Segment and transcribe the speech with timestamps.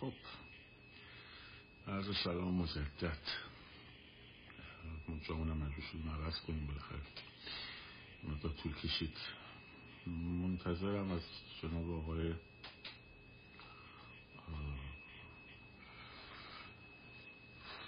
[0.00, 0.12] خب.
[1.88, 3.18] عرض سلام مجدد
[4.82, 6.98] از روشون عوض کنیم بالاخره.
[8.24, 9.16] مدت طول کشید.
[10.42, 11.22] منتظرم از
[11.62, 12.34] جناب آقای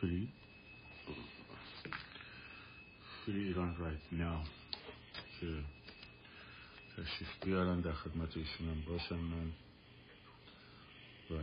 [0.00, 0.28] فری.
[3.26, 4.44] فری ایران رایت ناو
[5.40, 5.64] که
[6.96, 9.52] تشریف بیارن در خدمت ایشونم باشم من
[11.30, 11.34] و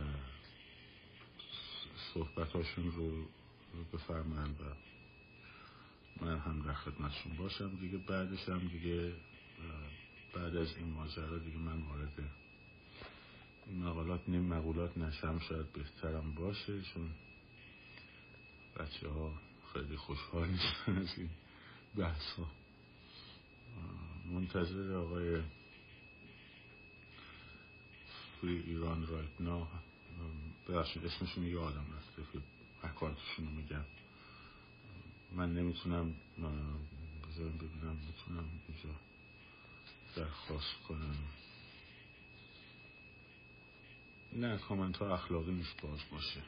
[2.16, 3.26] صحبتاشون رو
[3.92, 4.64] بفرمن و
[6.24, 9.12] من هم در خدمتشون باشم دیگه بعدش هم دیگه
[10.34, 12.30] بعد از این ماجرا دیگه من وارد
[13.72, 17.10] مقالات نیم مقولات نشم شاید بهترم باشه چون
[18.76, 19.32] بچه ها
[19.72, 21.30] خیلی خوشحال نیستن از این
[21.96, 22.46] بحث ها
[24.30, 25.42] منتظر آقای
[28.40, 29.68] فری ایران رایت نا
[30.68, 32.38] ببخشید اسمشون یادم رفته که
[32.82, 33.84] اکانتشون رو میگم.
[35.32, 36.14] من نمی‌تونم
[37.28, 39.00] بذارم ببینم می‌تونم اینجا
[40.16, 41.16] درخواست کنم.
[44.32, 46.42] نه کامنت ها اخلاقی نیست باز باشه.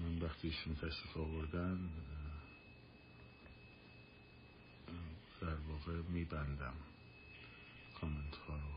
[0.00, 1.90] من وقتی ایشون تشریف آوردن
[5.40, 6.74] در واقع میبندم
[8.00, 8.75] کامنت ها رو.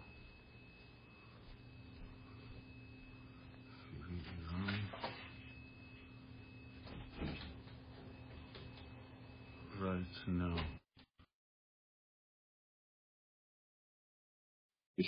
[10.00, 10.56] Right now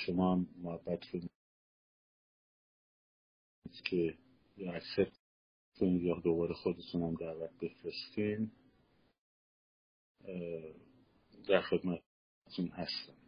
[0.06, 1.32] شما هم محبت کنید
[3.86, 4.18] که
[4.58, 5.18] یا اکسپت
[5.80, 8.52] کنید یا دوباره خودتون هم دعوت بفرستین
[11.48, 13.21] در خدمتتون هستم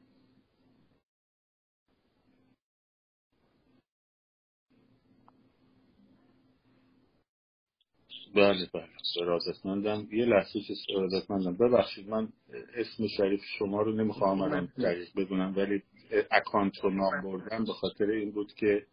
[8.35, 8.87] بله بله.
[9.15, 12.29] سرازتمندم یه لحظه که سرازتمندم ببخشید من
[12.75, 15.83] اسم شریف شما رو نمی‌خوام الان دقیق بدونم ولی
[16.31, 18.85] اکانت رو نام بردم به خاطر این بود که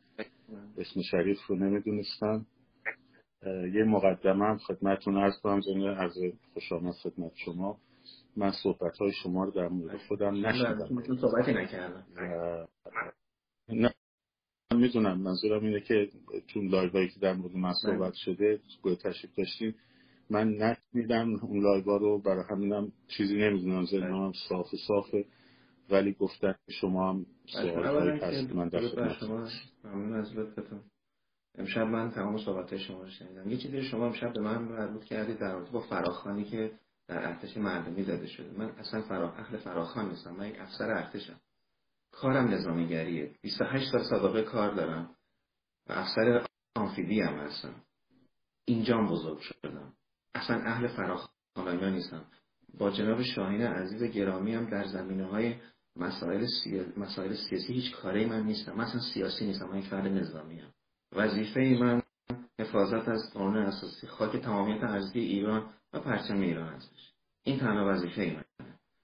[0.79, 2.47] اسم شریف رو نمی‌دونستم.
[3.75, 6.13] یه مقدمه هم خدمتتون عرض کنم زنی از
[6.55, 7.79] خوش آمد خدمت شما.
[8.37, 12.07] من صحبت های شما رو در مورد خودم نشدم صحبتی نکردم.
[13.69, 13.95] نه.
[14.77, 15.21] می‌دونم.
[15.21, 16.09] منظورم اینه که
[16.47, 19.75] چون لایوایی که در مورد من صحبت شده گوه تشریف داشتیم.
[20.31, 23.85] من نشنیدم اون لایوا رو برای همینم چیزی نمی‌دونم.
[23.85, 25.25] ذهنم هم صاف صافه.
[25.91, 28.89] ولی گفتن شما هم سوال هایی هست من در
[29.21, 29.49] شما.
[29.85, 30.81] ممنون از لطفتون.
[31.59, 33.51] امشب من تمام صحبت شما رو شنیدم.
[33.51, 36.73] یه چیزی شما امشب به من مربوط کردید در رابطه با فراخانی که
[37.09, 38.59] در ارتش مردمی زده شده.
[38.59, 39.33] من اصلا فرا...
[39.33, 40.37] اهل فراخان نیستم.
[40.37, 41.41] من یک افسر ارتشم.
[42.13, 43.35] کارم نظامیگریه.
[43.43, 45.17] 28 سال سابقه کار دارم
[45.89, 47.75] و افسر آنفیبی هم هستم.
[48.65, 49.93] اینجام بزرگ شدم.
[50.35, 52.25] اصلا اهل فراخانی نیستم.
[52.79, 55.55] با جناب شاهین عزیز گرامی هم در زمینه های
[55.97, 56.47] مسائل,
[56.97, 58.73] مسائل سیاسی هیچ کاری من نیستم.
[58.73, 59.69] من اصلا سیاسی نیستم.
[59.69, 60.71] من یک فرد نظامی هم.
[61.13, 62.03] وظیفه من
[62.61, 67.13] حفاظت از قانون اساسی خاک تمامیت ارضی ایران و پرچم ایران هستش.
[67.43, 68.45] این تنها وظیفه من.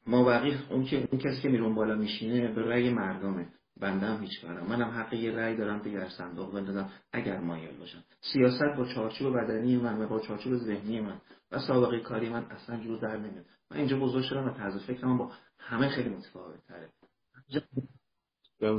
[0.07, 3.49] ما بقیه اون که اون کسی که میرون بالا میشینه به رأی مردمه.
[3.81, 7.79] بنده هم هیچ کارم منم حق یه رأی دارم که در صندوق بندازم اگر مایل
[7.79, 8.05] باشم.
[8.21, 11.21] سیاست با چارچوب بدنی من و با چارچوب ذهنی من
[11.53, 13.45] و سابقه کاری من اصلا جور در نمیاد.
[13.71, 16.91] من اینجا بزرگ شدم و طرز فکرم با همه خیلی متفاوت تره.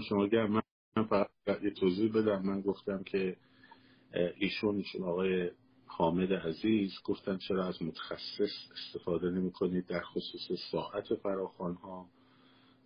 [0.10, 1.30] شما گرم من فقط
[1.64, 2.42] یه توضیح بدم.
[2.42, 3.36] من گفتم که
[4.40, 5.52] ایشون ایشون آقای
[5.98, 12.10] حامد عزیز گفتن چرا از متخصص استفاده نمی کنید در خصوص ساعت فراخان ها؟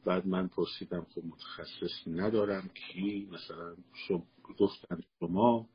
[0.06, 4.24] بعد من پرسیدم خب متخصص ندارم کی؟ مثلا شما
[4.60, 5.68] گفتن شما.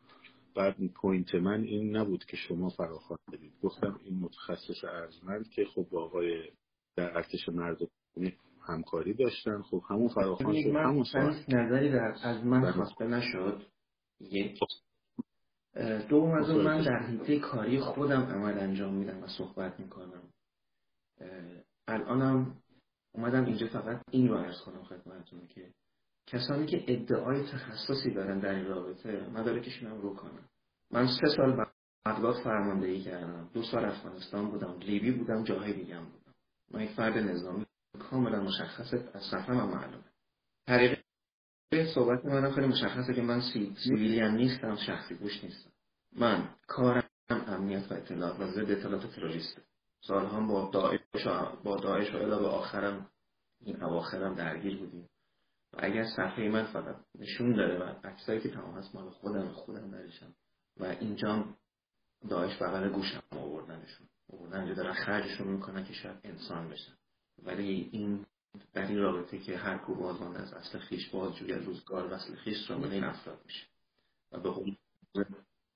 [0.55, 3.53] بعد پوینت من این نبود که شما فراخوان بدید.
[3.63, 6.51] گفتم این متخصص ارزمند که خب با آقای
[6.97, 7.87] در ارتش مردم
[8.69, 9.63] همکاری داشتن.
[9.63, 10.69] خب همون فراخوان شد.
[10.69, 11.05] همون
[11.49, 13.63] نظری در از من خواسته نشد.
[14.21, 14.59] یک
[16.09, 20.23] دوم از اون من در حیطه کاری خودم عمل انجام میدم و صحبت می‌کنم.
[21.89, 22.57] الانم
[23.15, 25.71] اومدم اینجا فقط این رو عرض کنم خدمتتون که
[26.27, 30.49] کسانی که ادعای تخصصی دارن در این رابطه مدارکشون رو کنم.
[30.91, 31.67] من سه سال
[32.07, 33.51] بغداد فرماندهی کردم.
[33.55, 34.79] دو سال افغانستان بودم.
[34.79, 36.35] لیبی بودم جاهای دیگه بودم.
[36.71, 37.67] من یک فرد نظامی
[38.11, 40.05] کاملا مشخصه از سفرم معلومه.
[40.67, 41.06] طریقه
[41.71, 43.41] صحبت منم خیلی مشخصه که من
[43.85, 45.71] سیویلیان نیستم شخصی گوش نیستم.
[46.17, 49.63] من کارم امنیت و اطلاعات و ضد اطلاعات تروریسته.
[50.01, 51.27] سالها با داعش
[51.65, 53.11] با داعش و به آخرم
[53.61, 55.09] این اواخرم درگیر بودیم.
[55.73, 59.91] و اگر صفحه من فقط نشون داره و عکسایی که تمام هست مال خودم خودم
[59.91, 60.35] درشم
[60.81, 61.45] و اینجا
[62.29, 64.07] داعش بغل گوشم آوردنشون.
[64.33, 66.93] آوردن اینجا دارن خرجشون می‌کنن که شاید انسان بشن.
[67.43, 68.27] ولی این
[68.73, 72.71] در این رابطه که هر کو بازان از اصل خیش بازجوی از روزگار اصل خیش
[72.71, 73.67] رو این افراد میشه.
[74.33, 74.51] و به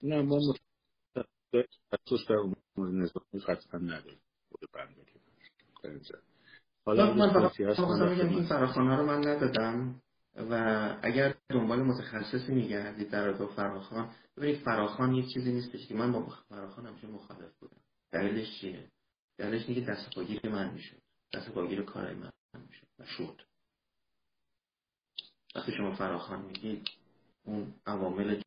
[0.03, 0.37] نه ما
[1.93, 4.21] اساس در امور نظامی قطعا نداریم.
[6.85, 10.03] حالا من فقط میگم این فراخانه رو من ندادم
[10.37, 10.55] و
[11.03, 16.27] اگر دنبال متخصصی میگردید در رابطه فراخان ببینید فراخان یک چیزی نیستش که من با
[16.49, 17.81] فراخان همیشه مخالف بودم.
[18.13, 18.91] دلیلش چیه؟
[19.39, 20.11] دلیلش اینه که دست
[20.49, 20.97] من می‌شد.
[21.33, 22.31] دست پاگیر کارای من.
[22.59, 23.43] می‌شد و شد.
[25.55, 26.89] وقتی شما فراخان میگید
[27.45, 28.43] اون عوامل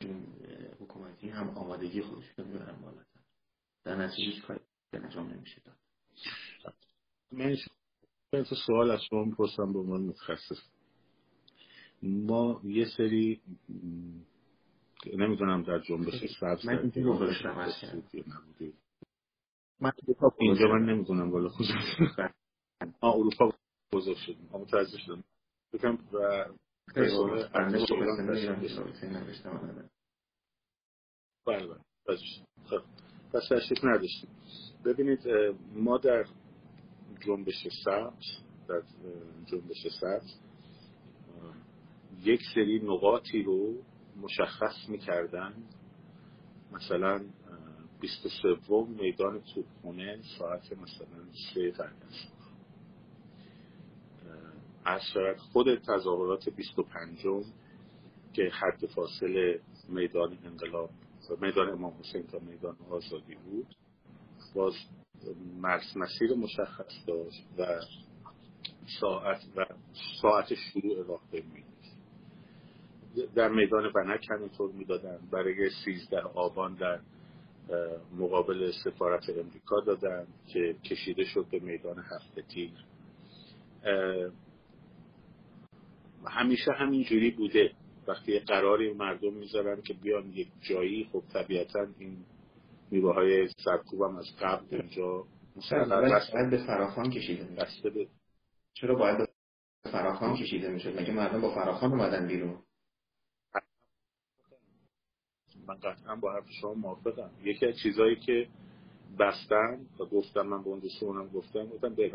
[0.80, 3.20] حکومتی هم آمادگی خودش رو می‌برن بالاتر.
[3.84, 4.60] در نتیجه هیچ کاری
[4.94, 5.78] انجام نمیشه داد.
[7.32, 10.60] من سوال از شما می‌پرسم به عنوان متخصص.
[12.02, 13.42] ما یه سری
[15.14, 16.92] نمی‌دونم در جنبش سبز من
[20.40, 21.50] اینجا من نمی‌دونم بالا
[23.02, 23.54] آه اروپا
[23.92, 25.24] بزرگ شدیم متوجه شدم.
[25.74, 26.46] بکنم و
[31.48, 32.18] بله بله.
[32.66, 32.82] خب.
[33.34, 34.30] پس تشریف نداشتیم.
[34.86, 35.28] ببینید
[35.74, 36.26] ما در
[37.20, 38.26] جنبش سبز
[38.68, 38.82] در
[39.46, 40.40] جنبش سبز
[42.24, 43.84] یک سری نقاطی رو
[44.22, 45.54] مشخص می‌کردن.
[46.72, 47.26] مثلا
[48.00, 48.58] 23
[48.88, 52.43] میدان توپخونه ساعت مثلا سه است.
[54.86, 57.20] از شود خود تظاهرات 25
[58.34, 59.60] که حد فاصله
[59.90, 60.90] میدان انقلاب
[61.42, 63.76] میدان امام حسین تا میدان آزادی بود
[64.56, 64.74] باز
[65.62, 67.66] مرس مسیر مشخص داشت و
[69.00, 69.66] ساعت و
[70.22, 71.64] ساعت شروع راه می
[73.36, 75.20] در میدان بنک همینطور می‌دادن.
[75.32, 77.00] برای 13 آبان در
[78.18, 82.72] مقابل سفارت امریکا دادن که کشیده شد به میدان هفته تیر.
[86.28, 87.72] همیشه همینجوری بوده.
[88.08, 92.26] وقتی قراری مردم می‌ذارن که بیان یک جایی خب طبیعتا این
[92.92, 95.26] میوه های سرکوب هم از قبل اینجا
[96.32, 98.08] باید به فراخان کشیده میشه.
[98.74, 99.28] چرا باید به
[99.92, 102.58] فراخان کشیده میشه؟ مگه مردم با فراخان اومدن بیرون؟
[105.68, 107.32] من قطعا با حرف شما موافقم.
[107.44, 108.48] یکی از چیزهایی که
[109.20, 112.10] بستن و گفتم من به اون دوستونم گفتم گفتم به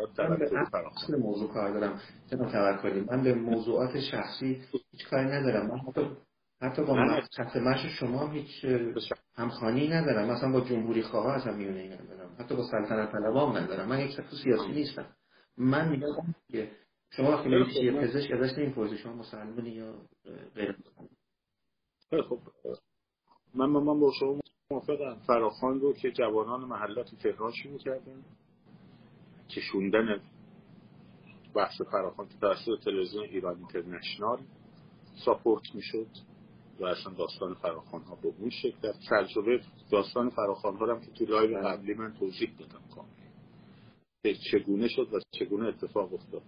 [0.72, 2.00] فراخوان موضوع کار دارم.
[2.30, 4.62] چرا توکلی من به موضوعات شخصی
[4.92, 5.66] هیچ کاری ندارم.
[5.66, 6.10] من حتی
[6.62, 8.64] حتی با خط مش شما هیچ
[9.34, 10.30] همخانی ندارم.
[10.30, 14.34] مثلا با جمهوری خواه اصلا میونه ندارم حتی با سلطنت طلبام ندارم من یک شخص
[14.44, 15.06] سیاسی نیستم.
[15.56, 16.70] من میگم که
[17.10, 19.94] شما وقتی میگید چیه پزشک ازش نمی‌پرسید شما مسلمانی یا
[20.54, 20.76] غیر
[22.28, 22.38] خب.
[23.54, 24.40] من من با شما
[24.72, 25.16] موافقم.
[25.26, 28.24] فراخان رو که جوانان محلات تهران شروع کردن
[29.50, 30.20] کشوندن
[31.54, 34.38] بحث فراخوان که توسط تلویزیون ایران اینترنشنال
[35.24, 36.06] support می‌شد
[36.80, 39.60] و اصلا داستان فراخوان ها به اون شکل تجربه
[39.90, 44.34] داستان فراخوان ها هم که تو live قبلی من توضیح دادم کامل.
[44.50, 46.42] چگونه شد و چگونه اتفاق افتاد.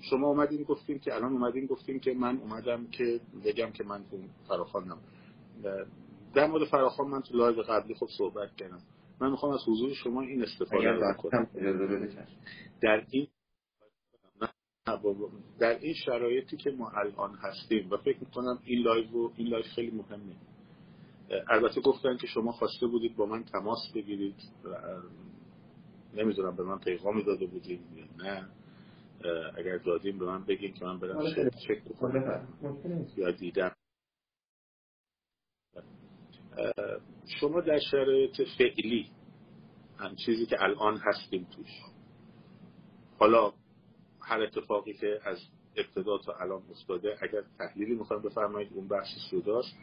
[0.00, 4.04] شما اومدین گفتیم که الان اومدین گفتیم که من اومدم که بگم که من
[4.48, 4.98] فراخوانم
[6.34, 8.82] در مورد فراخوان من تو live قبلی خب صحبت کردم.
[9.20, 11.46] من می‌خوام از حضور شما این استفاده رو کنم
[12.82, 13.26] در این
[15.58, 19.64] در این شرایطی که ما الان هستیم و فکر می‌کنم این live و این live
[19.64, 20.36] خیلی مهمه
[21.48, 24.36] البته گفتن که شما خواسته بودید با من تماس بگیرید.
[26.14, 28.48] نمی‌دونم به من پیغامی داده بودید یا نه.
[29.58, 32.48] اگر دادیم به من بگین که من برم آره، چک بکنم.
[33.16, 33.72] یا دیدم.
[37.40, 39.10] شما در شرایط فعلی
[39.98, 41.70] هم چیزی که الان هستیم توش.
[43.18, 43.52] حالا
[44.20, 45.38] هر اتفاقی که از
[45.76, 49.76] ابتدا تا الان افتاده اگر تحلیلی می‌خوایم بفرمایید اون بحث سوداست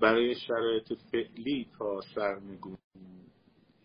[0.00, 2.78] برای شرایط فعلی تا سرنگون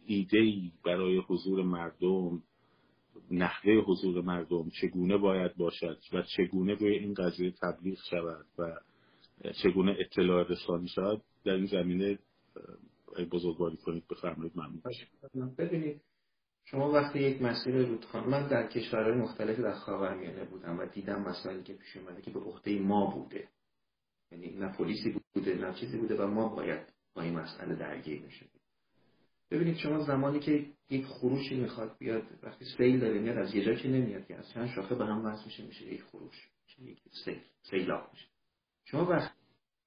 [0.06, 2.44] ایده برای حضور مردم
[3.32, 8.80] نحوه حضور مردم چگونه باید باشد و چگونه به این قضیه تبلیغ شود و
[9.64, 12.20] چگونه اطلاع رسانی شود در این زمینه
[13.32, 16.02] بزرگواری کنید بفرمایید ممنون ببینید
[16.66, 21.64] شما وقتی یک مسیر رودخانه من در کشورهای مختلفی در خاورمیانه بودم و دیدم مسائلی
[21.64, 23.48] که پیش اومده که به عهده ما بوده.
[24.32, 28.50] یعنی نه پلیسی بوده نه چیزی بوده و ما باید با این مسئله درگیر بشیم.
[29.52, 33.74] ببینید شما زمانی که یک خروشی می‌خواد بیاد وقتی سیل داره میاد از یه جا
[33.74, 34.46] که نمیاد که از
[34.76, 37.00] شاخه به هم وصل میشه میشه یک خروش میشه یک
[37.62, 38.28] سیلاب میشه.
[38.86, 39.37] شما وقتی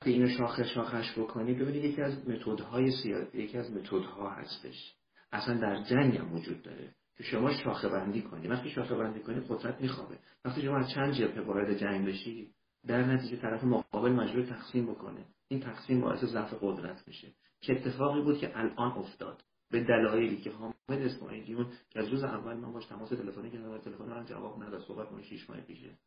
[0.04, 4.95] اینو شاخه شاخش بکنید ببینید یکی از متدهای سیاسی یکی از متدها هستش.
[5.33, 9.45] اصلا در جنگ هم وجود داره که شما شاخه بندی کنید وقتی شاخه بندی کنید
[9.49, 10.19] قدرت میخوابه.
[10.45, 12.50] وقتی شما از چند جبهه وارد جنگ بشی
[12.87, 15.25] در نتیجه طرف مقابل مجبور تقسیم بکنه.
[15.49, 17.28] این تقسیم باعث ضعف قدرت میشه.
[17.61, 22.57] که اتفاقی بود که الان افتاد؟ به دلایلی که حامد اسماعیلیون که از روز اول
[22.57, 24.83] من باش تماس تلفنی کردم تلفن من جواب نداد.
[24.83, 25.99] صحبت من 6 ماه پیشه.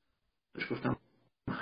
[0.54, 0.98] بهش گفتم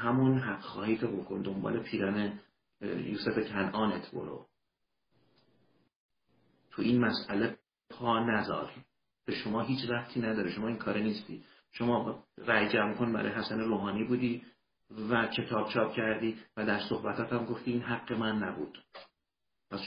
[0.02, 2.40] همون حق خواهی تو بکن دنبال پیرن
[2.82, 4.48] یوسف کنعانت برو.
[6.72, 7.58] تو این مسئله
[7.90, 8.72] پا نذار
[9.26, 11.44] به شما هیچ رفتی نداره شما این کار نیستی.
[11.72, 14.44] شما رأی جمع کن برای حسن روحانی بودی
[15.10, 18.84] و کتاب چاپ کردی و در صحبتات هم گفتی این حق من نبود.
[19.70, 19.80] پس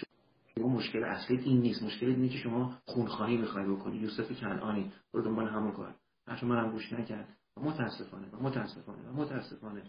[0.55, 1.83] شما مشکل اصلی این نیست.
[1.83, 3.97] مشکل اینه که شما خونخواهی می‌خوای بکنی.
[3.97, 5.95] یوسف کنعانی برو دنبال همون کار.
[6.27, 7.37] حرف منم گوش نکرد.
[7.61, 9.83] متاسفانه و متاسفانه و متاسفانه.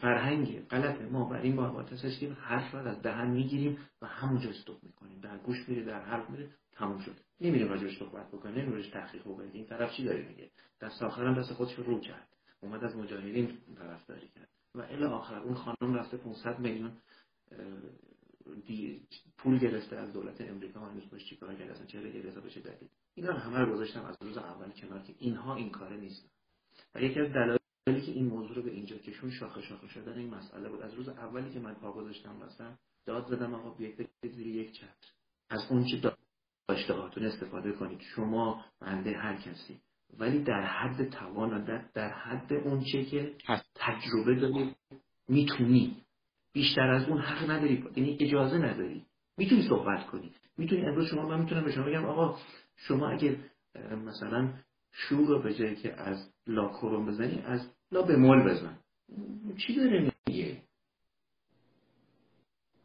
[0.00, 4.82] فرهنگ غلط ما بر این بار هستیم حرف را از دهن می‌گیریم و همونجا استوب
[4.82, 5.20] می‌کنیم.
[5.20, 7.16] در گوش میره در حرف میره تموم شد.
[7.40, 9.50] نمیریم راجبش صحبت بکنیم نمیریم تحقیق بکنیم.
[9.52, 10.50] این طرف چی داره میگه؟
[10.80, 12.28] دست آخرم دست خودش رو کرد.
[12.60, 14.48] اومد از مجاهدین طرفداری کرد.
[14.74, 16.92] و الی آخر اون خانم رفته 500 میلیون
[19.36, 20.80] پول گرفته از دولت امریکا.
[20.80, 24.38] هنوز باش چیکار کرده اصلا چه گرفته؟ بشه دلیل اینا همه رو گذاشتم از روز
[24.38, 26.28] اول کنار که اینها این کاره نیستن.
[26.94, 30.34] و یکی از دلایلی که این موضوع رو به اینجا کشون شاخه شاخه شدن این
[30.34, 30.82] مسئله بود.
[30.82, 35.12] از روز اولی که من پا گذاشتم واسه داد زدم آقا بیاید زیر یک چتر.
[35.50, 36.12] از اون چه
[36.68, 38.00] داشته هاتون استفاده کنید.
[38.00, 39.80] شما بنده هر کسی.
[40.18, 43.34] ولی در حد توان و در, در حد اون چه که
[43.74, 44.76] تجربه دارید
[45.28, 45.96] می‌تونی.
[46.52, 47.84] بیشتر از اون حق نداری.
[47.96, 49.06] یعنی اجازه نداری.
[49.36, 50.32] می‌تونی صحبت کنی.
[50.58, 52.38] می‌تونی امروز شما من می‌تونم به شما بگم آقا
[52.76, 53.38] شما اگه
[54.04, 54.52] مثلا
[54.96, 58.78] شور رو به جایی که از لا کروم بزنی از لا مول بزن.
[59.58, 60.62] چی داره میگه؟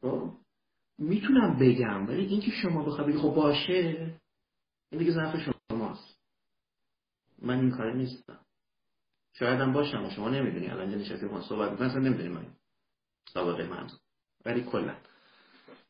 [0.01, 0.31] خب؟
[0.97, 4.17] می‌تونم بگم ولی اینکه شما بخوای خب باشه
[4.91, 5.35] این دیگه ضعف
[5.69, 6.19] شماست.
[7.41, 8.39] من این کار نیستم.
[9.33, 10.67] شاید هم باشم و شما نمی‌دونی.
[10.67, 12.45] الان نشستی با صحبت می‌کنم اصلا نمی‌دونی من
[13.33, 13.89] سابقه من
[14.45, 14.95] ولی کلا.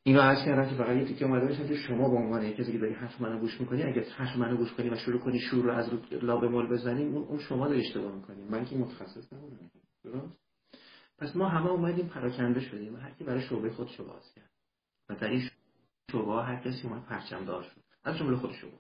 [0.04, 2.72] این رو عرض کردم که فقط یه تیکه اومده باشم که شما به عنوان کسی
[2.72, 5.64] که داری حرف منو گوش می‌کنی اگه حرف منو گوش کنی و شروع کنی شروع
[5.66, 8.44] رو از رو لابه مول بزنی اون, شما داری اشتباه می‌کنی.
[8.44, 10.32] من که متخصص نبودم.
[11.18, 12.96] پس ما همه اومدیم پراکنده شدیم.
[12.96, 14.50] و هر کی برای شعبه خودش رو باز کرد.
[15.10, 15.50] و در این
[16.12, 17.82] شعبه هر کسی اومد پرچم دار شد.
[18.04, 18.80] از جمله خود شما.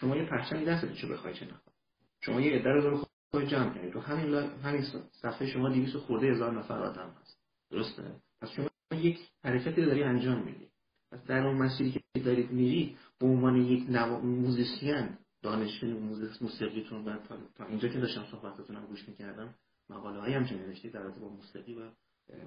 [0.00, 1.74] شما یه پرچمی دستت چه بخوای چه نخوای
[2.20, 4.82] شما یه عده رو خود جمع کردید تو همین همین
[5.12, 7.38] صفحه شما 200 خورده هزار نفر آدم هست.
[7.70, 8.02] درسته؟
[8.40, 10.68] پس شما یک حرکتی داری انجام میدی.
[11.12, 14.20] پس در اون مسیری که دارید میری به عنوان یک نو...
[14.20, 15.08] موزیسین
[15.42, 15.92] دانشجوی
[16.40, 17.18] موسیقیتون و
[17.54, 19.54] تا اینجا که داشتم صحبتتون هم گوش می‌کردم
[19.90, 21.90] مقاله هایی هم نوشتید در با موسیقی و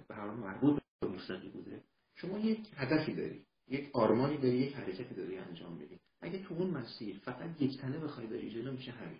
[0.07, 1.83] به هر مربوط به موسیقی بوده.
[2.15, 5.99] شما یک هدفی داری یک آرمانی داری یک حرکتی داری انجام میدی.
[6.21, 9.19] اگه تو اون مسیر فقط یک تنه بخوای بری جلو میشه همین.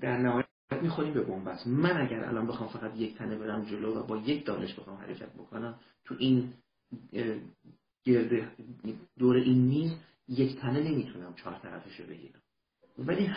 [0.00, 1.66] در نهایت می‌خوریم به بنبست.
[1.66, 5.32] من اگر الان بخوام فقط یک تنه برم جلو و با یک دانش بخوام حرکت
[5.32, 6.52] بکنم تو این
[9.18, 9.92] دور این میز
[10.28, 12.40] یک تنه نمی‌تونم چهار طرفش رو بگیرم.
[12.98, 13.30] ولی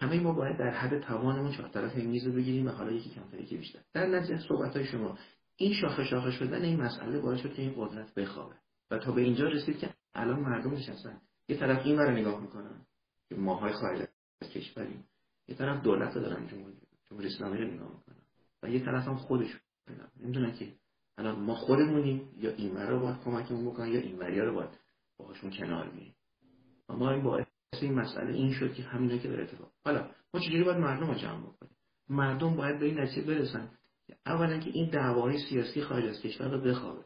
[0.00, 3.40] همه ما باید در حد توانمون چهار طرف میز رو بگیریم و حالا یکی کمتر
[3.40, 3.80] یکی بیشتر.
[3.92, 5.18] در نتیجه صحبت های شما.
[5.56, 8.54] این شاخه شاخه شدن این مسئله باعث شد که این قدرت بخوابه.
[8.90, 11.20] و تا به اینجا رسید که الان مردم نشستن.
[11.48, 12.86] یه طرف این رو نگاه می‌کنن
[13.28, 14.08] که ماهای خارج
[14.42, 15.04] از کشوریم.
[15.48, 16.46] یه طرف دولت رو دارن
[17.10, 18.16] جمهوری اسلامی رو نگاه می‌کنن
[18.62, 19.60] و یه طرف هم خودشون.
[20.20, 20.72] نمی‌دونن که
[21.18, 24.70] الان ما خودمونیم یا این رو باید کمکمون بکنن یا این رو باید
[25.18, 26.14] باهاشون کنار بیاییم
[26.88, 27.46] و ما این باعث
[27.80, 31.14] این مسئله این شد که همینا که داره اتفاق حالا ما چجوری باید مردم رو
[31.14, 31.76] جمع بکنیم؟
[32.08, 33.70] مردم باید به این نتیجه برسن
[34.26, 37.04] اولا که این دعواهای سیاسی خارج از کشور رو بخوابه.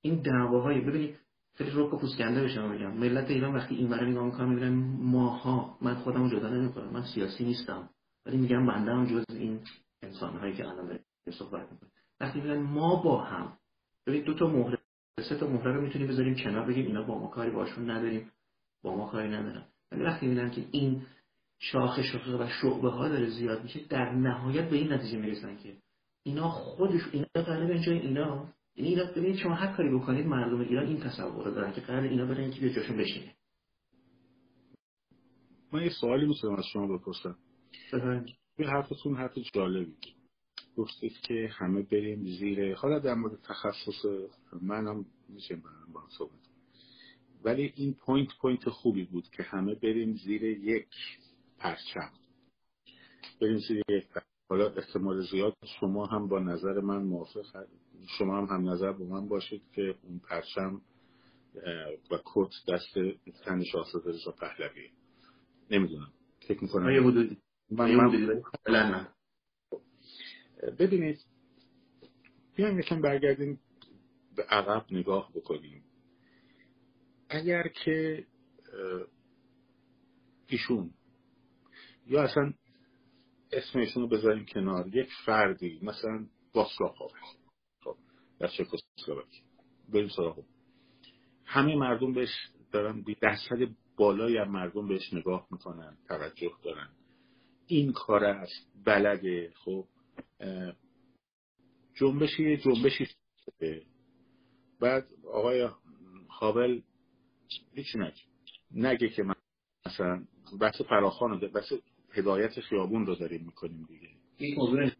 [0.00, 1.18] این دعواهای ببینید
[1.56, 5.78] خیلی روک و پوسکنده بشم بگم ملت ایران وقتی این برای نگاه می‌کنم می‌بینن ماها
[5.80, 7.88] من خودم رو جدا نمی‌کنم من سیاسی نیستم.
[8.26, 9.60] ولی میگم بنده هم جز این
[10.02, 10.98] انسان هایی که الان
[11.30, 13.52] صحبت می‌کنه وقتی میگن ما با هم
[14.06, 14.78] ببین دو تا مهره
[15.28, 18.30] سه تا مهره رو می‌تونیم بذاریم کنار بگیم اینا با ما کاری باشون نداریم
[18.82, 19.64] با ما کاری ندارن.
[19.92, 21.02] ولی وقتی می‌بینن که این
[21.58, 25.76] شاخه شاخه و شعبه ها داره زیاد میشه در نهایت به این نتیجه می‌رسن که
[26.22, 28.48] اینا خودش اینا قراره جای اینا.
[28.76, 32.26] یعنی اینا ببینید شما هر کاری بکنید مردم ایران این تصور دارن که قرار اینا
[32.26, 33.34] برن که جاشون بشینه.
[35.72, 37.36] من یه سوالی می‌تونم از شما بپرسم.
[38.56, 39.96] به حرفتون حرف جالبی.
[40.76, 44.04] گفتید که همه بریم زیر حالا در مورد تخصص
[44.62, 46.46] منم میشه من با صحبت
[47.44, 50.88] ولی این point point خوبی بود که همه بریم زیر یک
[51.58, 52.10] پرچم.
[53.40, 54.04] بریم زیر یک
[54.48, 57.66] حالا احتمال زیاد شما هم با نظر من موافق
[58.18, 60.80] شما هم هم نظر با من باشید که اون پرچم
[62.10, 62.98] و کت دست
[63.44, 64.90] تن شاهزاده رضا پهلوی.
[65.70, 66.12] نمی‌دونم.
[66.48, 66.90] فکر می‌کنم.
[66.90, 67.38] یه حدودی.
[67.70, 69.08] من
[70.78, 71.18] ببینید
[72.56, 73.60] بیایم یکم برگردیم
[74.36, 75.84] به عقب نگاه بکنیم.
[77.28, 78.26] اگر که
[80.46, 80.90] ایشون
[82.06, 82.52] یا اصلا
[83.52, 86.66] اسم ایشون رو بذاریم کنار یک فردی مثلا خب
[88.38, 89.42] در چکسلواکی
[89.92, 90.44] بریم سراغ.
[91.44, 92.30] همه مردم بهش
[92.72, 96.88] دارن درصد بالایی از مردم بهش نگاه می‌کنن توجه دارن.
[97.66, 99.52] این کار است بلده.
[99.64, 99.86] خب
[101.94, 103.08] جنبشی یه جنبشی
[104.80, 105.68] بعد آقای
[106.28, 106.82] هاول
[107.74, 108.22] هیچ نگه
[108.70, 109.34] نگه که من
[109.86, 110.24] مثلا
[110.60, 111.72] بحث فراخان رو بحث
[112.12, 114.08] هدایت خیابون رو داریم می‌کنیم دیگه.
[114.38, 114.90] یک موضوع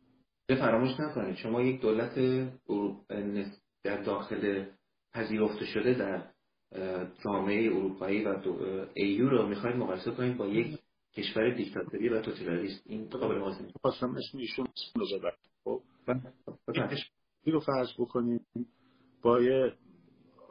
[0.55, 1.37] فراموش نکنید.
[1.37, 2.15] شما یک دولت
[3.85, 4.65] در داخل
[5.13, 6.31] پذیرفته شده در
[7.25, 8.37] جامعه اروپایی و
[8.95, 10.79] ایو رو می‌خواید مقایسه کنید با یک
[11.15, 14.67] کشور دیکتاتوری و توتالیتاریست این قابل مقایسه خواستم اسم ایشون
[15.65, 15.83] خب
[17.47, 18.47] رو فرض بکنیم
[19.23, 19.73] با یه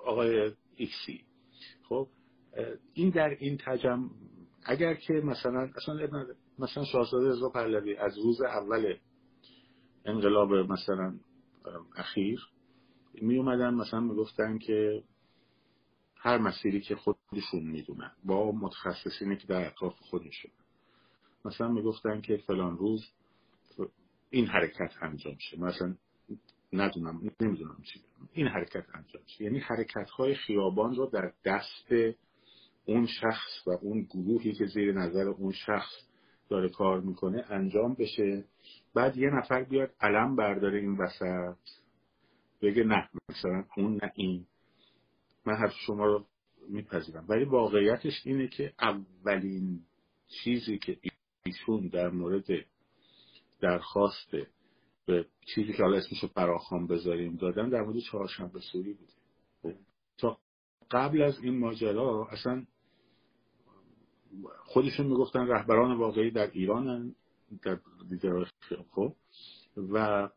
[0.05, 1.21] آقای ایکسی
[1.89, 2.07] خب
[2.93, 4.09] این در این تجم
[4.65, 6.25] اگر که مثلا اصلا
[6.59, 8.95] مثلا شاهزاده رضا پهلوی از روز اول
[10.05, 11.19] انقلاب مثلا
[11.95, 12.47] اخیر
[13.21, 15.03] می اومدن مثلا می‌گفتن که
[16.15, 20.51] هر مسیری که خودشون می‌دونن با متخصصینی که در اطراف خودشون.
[21.45, 23.05] مثلا می‌گفتن که فلان روز
[24.29, 25.59] این حرکت انجام شه.
[25.59, 25.95] مثلا
[26.73, 28.01] ندونم نمی‌دونم چی.
[28.33, 29.43] این حرکت انجام شه.
[29.43, 32.15] یعنی حرکت های خیابان رو در دست
[32.85, 35.91] اون شخص و اون گروهی که زیر نظر اون شخص
[36.49, 38.45] داره کار می‌کنه انجام بشه.
[38.95, 41.57] بعد یه نفر بیاد علم برداره این وسط
[42.61, 44.45] بگه نه مثلا اون نه این.
[45.45, 46.25] من حرف شما رو
[46.69, 47.25] میپذیرم.
[47.29, 49.79] ولی واقعیتش اینه که اولین
[50.27, 50.97] چیزی که
[51.45, 52.45] ایشون در مورد
[53.61, 54.35] درخواست
[55.05, 59.77] به چیزی که حالا اسمشو فراخان بذاریم دادن در مورد چهارشنبه سوری بوده.
[60.17, 60.37] تا
[60.91, 62.65] قبل از این ماجرا اصلا
[64.59, 67.15] خودشون می‌گفتن رهبران واقعی در ایران
[67.63, 67.79] در
[68.91, 69.15] خب
[69.93, 70.29] و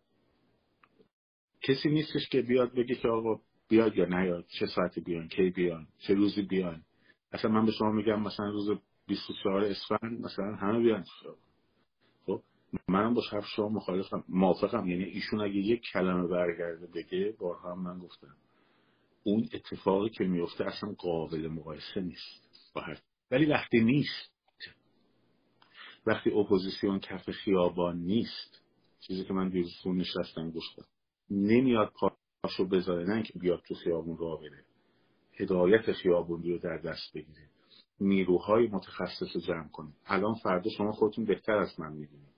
[1.62, 5.87] کسی نیستش که بیاد بگه که آقا بیاد یا نیاد چه ساعتی بیان کی بیان
[5.99, 6.83] چه روزی بیان.
[7.33, 11.05] اصلا من به شما میگم مثلا روز 24 اسفند مثلا همه بیان
[12.27, 12.42] خب
[12.88, 14.88] منم با حرف شما مخالفم موافقم.
[14.88, 18.37] یعنی ایشون اگه یک کلمه برگرده بگه بارها هم من گفتم
[19.23, 22.99] اون اتفاقی که میفته اصلا قابل مقایسه نیست با هر
[23.31, 24.38] ولی وقتی نیست
[26.09, 28.62] وقتی اپوزیسیون کف خیابان نیست
[29.01, 30.64] چیزی که من دیروز نشستم گوش
[31.31, 31.92] نمیاد
[32.42, 34.64] پاشو بذاره نه که بیاد تو خیابون را بره.
[35.40, 37.49] هدایت خیابون رو در دست بگیره.
[38.01, 42.29] نیروهای متخصص رو جمع کنید الان فردا شما خودتون بهتر از من می‌دونید.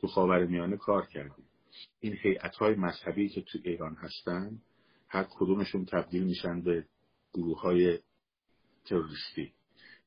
[0.00, 1.44] تو خاور میانه کار کردید.
[2.00, 4.58] این هیئت های مذهبی که تو ایران هستن
[5.08, 6.84] هر کدومشون تبدیل میشن به
[7.34, 7.98] گروه های
[8.84, 9.52] تروریستی.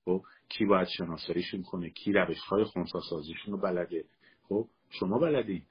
[0.05, 4.05] خب کی باید شناساییشون کنه کی روش های خونساسازیشون رو بلده.
[4.49, 5.61] خب شما بلدین.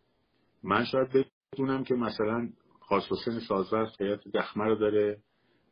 [0.62, 2.49] من شاید بدونم که مثلا
[2.81, 5.18] خاص حسین سازور حیات دخمه رو داره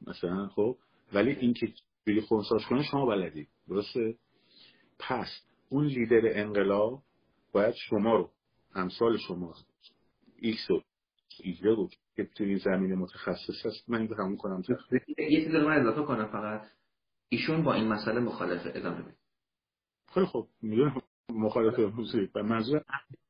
[0.06, 0.76] مثلا خب
[1.12, 1.72] ولی این که
[2.06, 4.14] بری خونساز کنه شما بلدید درسته؟
[4.98, 5.28] پس
[5.68, 7.02] اون لیدر انقلاب
[7.52, 8.30] باید شما رو
[8.74, 9.54] امثال شما
[10.36, 10.82] ایکس و
[11.44, 14.62] ایگره رو که توی زمین متخصص هست من این همون کنم.
[15.18, 16.62] یه چیز رو من اضافه کنم فقط.
[17.32, 19.14] ایشون با این مسئله مخالفه ادامه بید
[20.14, 22.84] خیلی خب می‌دونم مخالفه موسیقی و منظور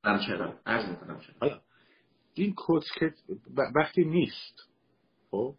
[0.05, 1.21] چرا عرض می‌کنم.
[1.21, 1.63] چرا
[2.35, 3.15] این کتکت
[3.75, 4.71] وقتی نیست
[5.31, 5.55] خب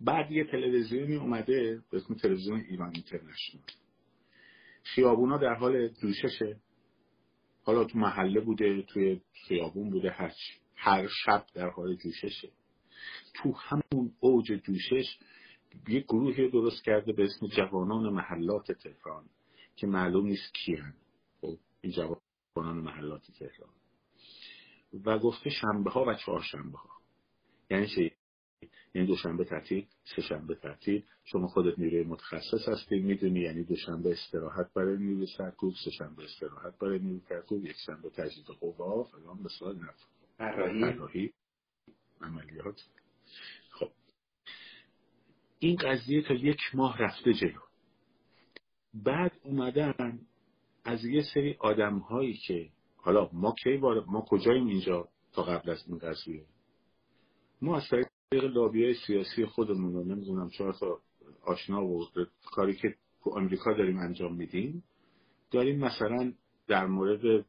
[0.00, 3.62] بعد یه تلویزیونی اومده به اسم تلویزیون ایران اینترنشنال.
[4.82, 6.60] خیابونا در حال جوششه
[7.62, 10.32] حالا تو محله بوده توی خیابون بوده هر
[10.76, 12.48] هر شب در حال جوششه
[13.34, 15.18] تو همون اوج جوشش
[15.88, 19.24] یه گروهی درست کرده به اسم جوانان محلات تهران
[19.76, 20.94] که معلوم نیست کیان.
[21.40, 23.70] خب این جوانان محلات تهران.
[25.04, 26.88] و گفته شنبه ها و چهارشنبه ها
[27.70, 28.10] یعنی چه
[28.94, 34.72] یعنی دوشنبه تعطیل سه شنبه تعطیل شما خودت نیروی متخصص هستی می‌دونی یعنی دوشنبه استراحت
[34.74, 39.48] برای نیروی سرکوب سه شنبه استراحت برای نیروی سرکوب یک شنبه تجدید قوا فلان به
[39.48, 39.78] سوال
[40.38, 41.32] طراحی.
[42.20, 42.80] عملیات.
[45.62, 47.60] این قضیه تا یک ماه رفته جلو.
[48.94, 50.18] بعد اومدن
[50.84, 55.70] از یه سری آدم هایی که حالا ما کی وارد ما کجاییم اینجا تا قبل
[55.70, 56.44] از این قضیه؟
[57.62, 61.00] ما از طریق لابی سیاسی خودمون رو نمی‌دونم چهار تا
[61.42, 62.06] آشنا و
[62.52, 62.94] کاری که
[63.24, 64.84] تو آمریکا داریم انجام میدیم
[65.50, 66.32] داریم مثلا
[66.68, 67.46] در مورد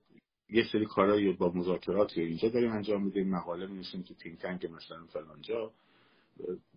[0.50, 5.06] یه سری کارایی با مذاکرات اینجا داریم انجام میدیم مقاله می‌نویسیم تو تینک تنک مثلا
[5.06, 5.72] فلانجا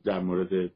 [0.05, 0.73] در مورد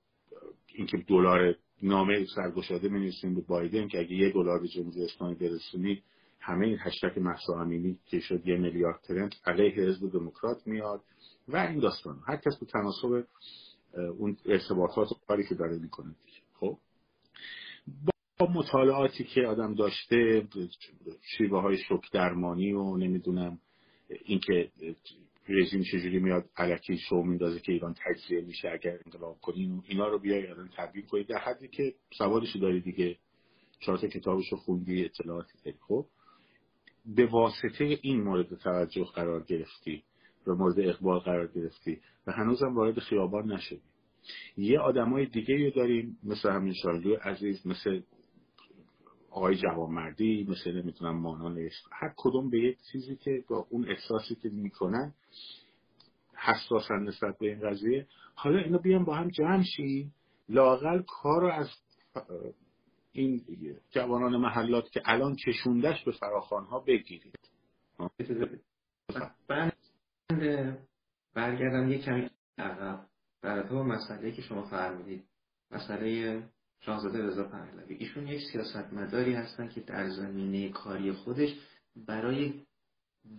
[0.75, 6.03] اینکه دلار نامه سرگشاده می‌نویسیم به بایدن که اگه یه دلار به جمهوری اسلامی برسونی
[6.41, 11.03] همه این هشتک محسا امینی که شد یه میلیارد ترنت علیه حزب دموکرات میاد
[11.49, 13.25] و این داستان هر کس به تناسب
[14.19, 16.15] اون ارتباطات و کاری که داره می‌کنه.
[16.61, 16.79] خب؟
[18.39, 20.49] با مطالعاتی که آدم داشته
[21.37, 23.59] شیوه های شک درمانی و نمی‌دونم
[24.25, 24.71] اینکه
[25.49, 30.19] رژیم چجوری میاد علکی شو میندازه که ایران تجزیه میشه اگر انقلاب کنین اینا رو
[30.19, 33.17] بیای الان تبدیل کنید در حدی که سوادشو داری دیگه.
[33.81, 35.77] چهار کتابشو خوندی اطلاعاتی داری.
[35.81, 36.07] خب
[37.07, 40.03] به واسطه این مورد توجه قرار گرفتی
[40.47, 43.81] و مورد اقبال قرار گرفتی و هنوزم وارد خیابان نشدی.
[44.57, 48.01] یه آدمای دیگه رو داریم مثل همین شارلو عزیز مثل
[49.31, 51.59] آقای جوانمردی مثل نمی‌تونم مانان
[51.93, 55.15] هر کدوم به یک چیزی که با اون احساسی که می‌کنن
[56.35, 58.07] حساسن نسبت به این قضیه.
[58.35, 60.11] حالا اینا بیان با هم جمع شی
[60.49, 61.69] لاقل کار رو از
[63.13, 63.43] این
[63.91, 67.39] جوانان محلات که الان کشوندش به فراخان ها بگیرید
[71.35, 73.07] برگردم یک کمی عقب.
[73.43, 75.25] در تو مسئله که شما فرمودید.
[75.71, 76.43] مسئله
[76.81, 77.95] شاهزاده رضا پهلوی.
[77.95, 81.55] ایشون یک سیاستمداری هستن که در زمینه کاری خودش
[82.07, 82.55] برای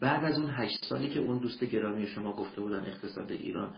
[0.02, 3.75] بعد از اون هشت سالی که اون دوست گرامی شما گفته بودن اقتصاد ایران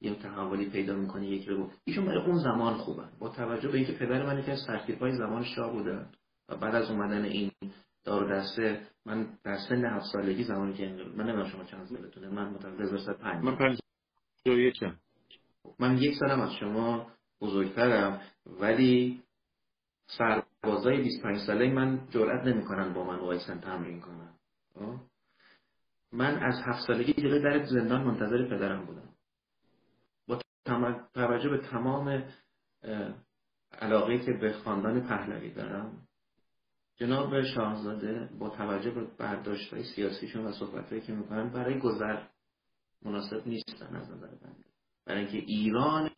[0.00, 3.10] یه تحولی پیدا می‌کنه یک رو ایشون برای اون زمان خوبن.
[3.18, 4.66] با توجه به اینکه پدر من یکی از
[5.00, 6.10] های زمان شاه بودن
[6.48, 7.50] و بعد از اومدن این
[8.04, 12.48] دار دسته من در سن هفت سالگی زمانی که من نمی‌دونم شما چند سالتونه من
[12.48, 13.56] متولد 1905 من
[14.44, 14.84] 51
[15.78, 17.06] من یک سالم از شما
[17.40, 18.20] بزرگترم.
[18.46, 19.22] ولی
[20.06, 24.34] سربازای 25 ساله من جرئت نمی‌کنن با من وایسن تمرین کنن؟
[26.12, 29.08] من از هفت سالگی جلوی در زندان منتظر پدرم بودم.
[30.28, 30.40] با
[31.14, 32.24] توجه به تمام
[33.72, 36.08] علاقه که به خاندان پهلوی دارم
[36.96, 42.22] جناب شاهزاده با توجه به برداشت های سیاسیشون و صحبت که می‌کنن برای گذر
[43.02, 44.64] مناسب نیستن از نظر بنده
[45.06, 46.10] برای اینکه ایران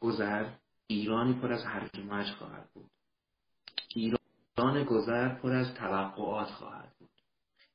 [0.00, 0.46] گذر
[0.86, 2.90] ایرانی پر از هرج و خواهد بود.
[3.94, 7.10] ایران گذر پر از توقعات خواهد بود.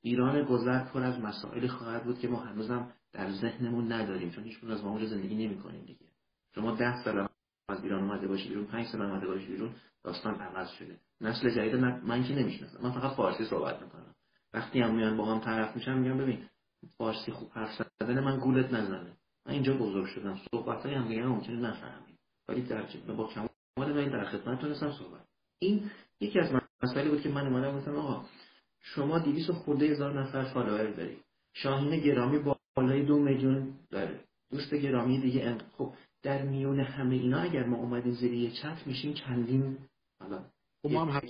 [0.02, 4.64] ایران گذر پر از مسائلی خواهد بود که ما هنوزم در ذهنمون نداریم چون هیچ
[4.64, 6.06] از ما اونجا زندگی نمی کنیم دیگه.
[6.56, 7.28] شما ده سال
[7.70, 11.00] از ایران اومده باشید بیرون پنج سال اومده باشید بیرون داستان عوض شده.
[11.22, 12.84] نسل جدید من که نمی‌شناسم.
[12.84, 14.16] من فقط فارسی صحبت می‌کنم.
[14.54, 16.50] وقتی هم میان با هم طرف میشن میگم ببین
[16.98, 19.18] فارسی خوب حرف زدن من گولت نزنه.
[19.46, 20.40] من اینجا بزرگ شدم.
[20.52, 22.15] صحبت های هم ممکنه نفهمید.
[22.48, 22.86] ولی در
[23.18, 25.26] با کمال من در خدمتتون هستم صحبت
[25.60, 28.26] این یکی از مسائلی بود که من اومدم گفتم آقا
[28.82, 31.24] شما 200 خورده هزار نفر فالوور دارید.
[31.54, 34.20] شاهین گرامی بالای دو میلیون داره.
[34.52, 39.14] دوست گرامی دیگه خب در میون همه اینا اگر ما اومدیم زیر یه چت میشیم
[39.14, 39.78] چندین
[40.20, 40.46] حالا
[40.82, 41.22] خب ما هم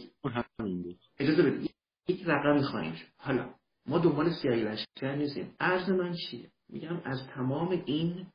[0.59, 0.99] همین بود.
[1.19, 1.75] اجازه بدید.
[2.07, 3.53] یک رقم خواهیم حالا
[3.85, 5.55] ما دنبال سیاهی لشکر نیستیم.
[5.59, 8.27] عرض من چیه؟ میگم از تمام این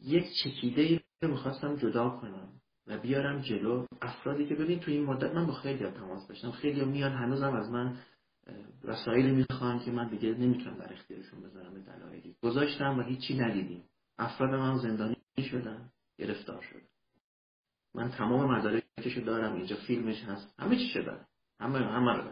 [0.00, 2.48] یک چکیده رو می‌خواستم جدا کنم
[2.86, 3.86] و بیارم جلو.
[4.02, 6.50] افرادی که ببین تو این مدت من با خیلی تماس داشتم.
[6.50, 7.96] خیلی میان هنوزم از من
[8.84, 12.36] رسائلی می‌خوان که من دیگه نمی‌تونم در اختیارشون بذارم دلایلی.
[12.42, 13.84] گذاشتم و هیچی ندیدیم.
[14.18, 15.16] افراد من زندانی
[15.50, 16.82] شدن گرفتار شد
[17.94, 20.54] من تمام مدارکشو دارم اینجا فیلمش هست.
[20.58, 21.26] همه چی دارم
[21.60, 22.30] همه همه رو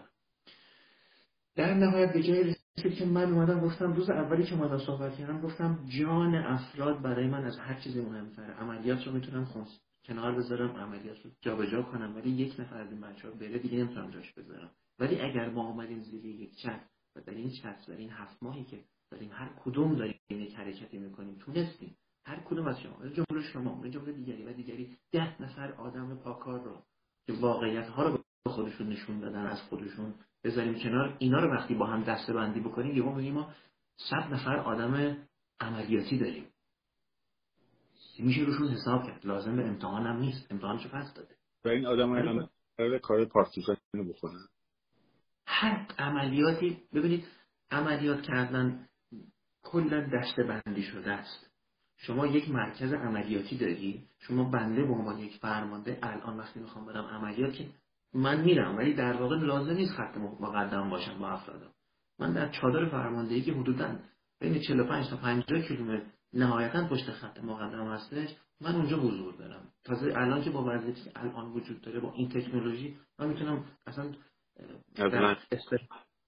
[1.56, 5.40] در نهایت به جای رسید که من اومدم گفتم روز اولی که اومدم صحبت کردم
[5.40, 8.54] گفتم جان افراد برای من از هر چیزی مهمتره.
[8.54, 13.00] عملیات رو می‌تونم خونس کنار بذارم عملیات رو جابجا کنم ولی یک نفر از این
[13.00, 14.70] بچه ها بره دیگه نمی‌تونم جاش بذارم.
[14.98, 16.80] ولی اگر ما اومدیم زیر یک چت
[17.16, 20.98] و در این چت در این هفت ماهی که داریم هر کدوم داریم یک حرکتی
[20.98, 26.16] می‌کنیم تونستیم هر کدوم از شما جمهور شما جمهور دیگری و دیگری ده نفر آدم
[26.16, 26.82] پاکار رو
[27.26, 31.16] که واقعیت ها رو به خودشون نشون دادن از خودشون بذاریم کنار.
[31.18, 33.52] اینا رو وقتی با هم دسته بندی بکنیم یهو میگیم ما
[33.96, 35.16] صد نفر آدم
[35.60, 36.44] عملیاتی داریم.
[38.18, 39.26] میشه روشون حساب کرد.
[39.26, 40.52] لازم به امتحان هم نیست.
[40.52, 42.48] امتحانشو پس داده؟ و این آدم الان
[43.02, 44.48] کار پارتیزان بکنن
[45.46, 47.24] هر عملیاتی ببینید
[47.70, 48.88] عملیات کردن
[49.62, 51.52] کلا دسته بندی شده است.
[51.96, 57.04] شما یک مرکز عملیاتی داری شما بنده به عنوان یک فرمانده الان وقتی می‌خوام برم
[57.04, 57.68] عملیات که
[58.14, 61.72] من میرم ولی در واقع لازم نیست خط مقدم باشم با افرادم.
[62.18, 63.98] من در چادر فرماندهی که حدودا
[64.40, 68.28] بین 45 تا 50 کیلومتر نهایتا پشت خط مقدم هستش
[68.60, 69.68] من اونجا حضور دارم.
[69.84, 74.12] تازه الان که با وضعیتی که الان وجود داره با این تکنولوژی من می‌تونم اصلا
[74.94, 75.36] در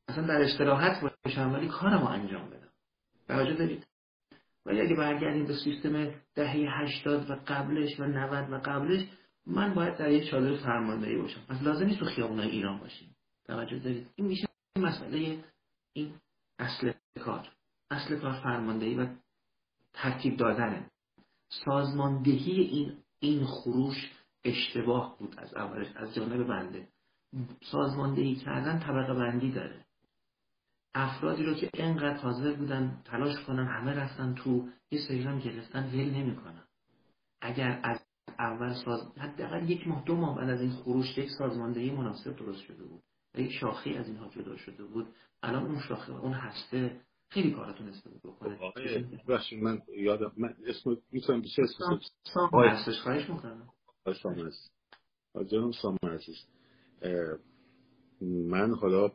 [0.08, 2.68] اصلا در استراحت باشم ولی کارمو انجام بدم.
[3.28, 3.86] توجه دارید؟
[4.66, 9.08] ولی اگه برگردیم به سیستم دهه 80 و قبلش و 90 و قبلش
[9.46, 11.40] من باید در یک چادر فرماندهی باشم.
[11.48, 13.16] پس لازم نیست تو خیابونای ایران باشیم.
[13.44, 14.08] توجه دارید.
[14.14, 15.44] این میشه مسئله
[15.92, 16.14] این
[16.58, 16.92] اصل
[17.24, 17.48] کار.
[17.90, 19.06] اصل کار فرماندهی و
[19.92, 20.90] ترتیب دادنه.
[21.48, 24.12] سازماندهی این این خروش
[24.44, 26.88] اشتباه بود از اولش از جانب بنده.
[27.62, 29.84] سازماندهی کردن طبقه بندی داره.
[30.94, 36.10] افرادی رو که انقدر حاضر بودن تلاش کنن همه رفتن تو یه سریرم گرفتن ول
[36.10, 36.64] نمی‌کنن.
[37.40, 38.03] اگر از
[38.38, 42.60] اول ساز حداقل یک ماه دو ماه بعد از این خروش یک سازماندهی مناسب درست
[42.60, 43.02] شده بود.
[43.34, 45.06] و یک شاخی از اینها جدا شده بود.
[45.42, 48.58] الان اون شاخه اون هسته خیلی کارتون استفاده بکنه.
[49.28, 52.00] بخشید من یادم من اسم می‌تونم بشه اسم
[52.34, 53.68] سام هستش خواهش می‌کنم.
[54.22, 54.70] سام عزیز
[55.50, 56.36] جناب سام عزیز
[58.20, 59.12] من حالا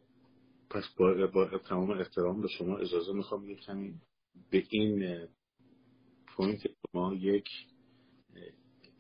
[0.70, 3.94] پس با, با تمام احترام به شما اجازه می‌خوام یک کمی
[4.52, 5.28] به این
[6.28, 6.62] point
[6.94, 7.50] ما یک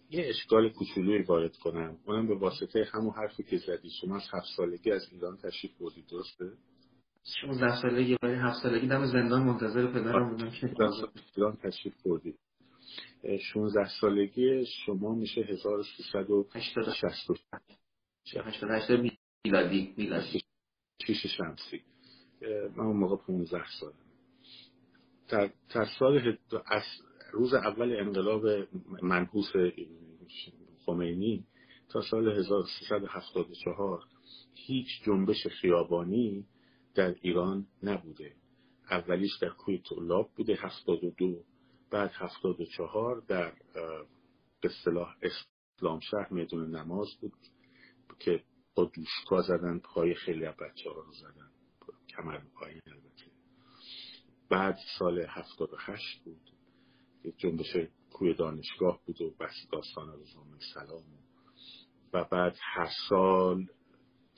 [0.09, 1.97] یه اشکال کوچولوی وارد کنم.
[2.05, 3.89] اونم به واسطه همون حرفی که زدی.
[4.01, 6.51] شما از هفت سالگی از ایران تشریف بردید درسته؟
[7.41, 10.75] 16 سالگی برای 7 سالگی دم زندان منتظر پدرم بودم که
[11.35, 12.39] ایران تشریف بردید
[13.53, 17.29] 16 سالگی شما میشه 1368
[19.45, 20.41] میلادی میلادی.
[21.07, 21.81] چیش شمسی.
[22.75, 23.93] من اون موقع 15 سال
[25.29, 26.83] در, در سال از
[27.31, 28.67] روز اول انقلاب
[29.01, 29.51] منحوس
[30.85, 31.45] خمینی
[31.89, 34.03] تا سال 1374
[34.55, 36.45] هیچ جنبش خیابانی
[36.95, 38.35] در ایران نبوده.
[38.91, 41.43] اولیش در کوی طلاب بوده 72
[41.91, 43.53] بعد 74 در
[44.61, 47.33] به اصطلاح اسلام شهر میدون نماز بود
[48.19, 48.43] که
[48.75, 51.51] با دوشکا زدن پای خیلی از بچه ها رو زدن
[52.09, 53.31] کمر پایین البته.
[54.49, 56.58] بعد سال 78 بود.
[57.23, 57.75] که جنبش
[58.11, 61.03] کوی دانشگاه بود و بس داستان روزنامه سلام
[62.13, 63.67] و بعد هر سال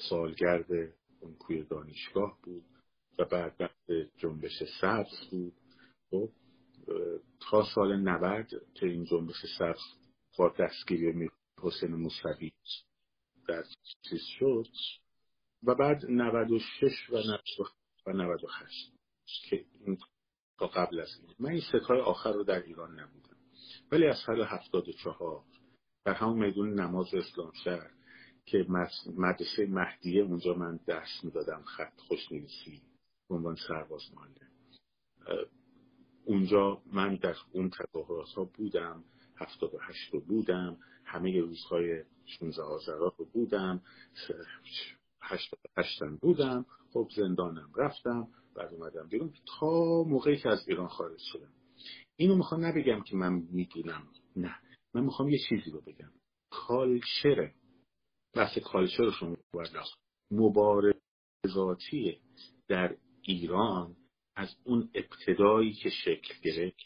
[0.09, 0.71] سالگرد
[1.21, 2.65] اون کوی دانشگاه بود
[3.19, 5.53] و بعد بعد جنبش سبز بود.
[6.13, 6.29] و خب،
[7.39, 9.79] تا سال 90 که این جنبش سبز
[10.37, 11.29] با دستگیری
[11.61, 12.51] حسین موسوی
[13.47, 13.63] در
[14.09, 14.67] چیز شد
[15.63, 17.09] و بعد 96
[18.05, 18.93] و 98
[19.49, 19.97] که این
[20.61, 21.35] تا قبل از این.
[21.39, 23.35] من این ستای آخر رو در ایران نبودم.
[23.91, 25.43] ولی از سال 74
[26.05, 27.91] در همون میدون نماز اسلام شهر
[28.45, 28.65] که
[29.17, 32.81] مدرسه مهدیه اونجا من درس می‌دادم خط خوشنویسی
[33.29, 34.51] به عنوان سرباز معلم.
[36.25, 39.03] اونجا من در اون تظاهرات ها بودم
[39.37, 43.81] هفتاد و هشت رو بودم همه روزهای 16 آذرا رو بودم
[45.77, 48.27] هشتم بودم خب زندانم رفتم.
[48.55, 51.53] بعد اومدم بیرون تا موقعی که از ایران خارج شدم.
[52.15, 54.07] اینو می‌خوام نبگم که من می‌دونم.
[54.35, 54.55] نه.
[54.93, 56.11] من می‌خوام یه چیزی رو بگم.
[56.49, 57.53] کالچره
[58.33, 58.57] بحث
[59.19, 59.37] شما
[60.31, 62.21] مبارزاتی
[62.67, 63.95] در ایران
[64.35, 66.77] از اون ابتدایی که شکل گرفت.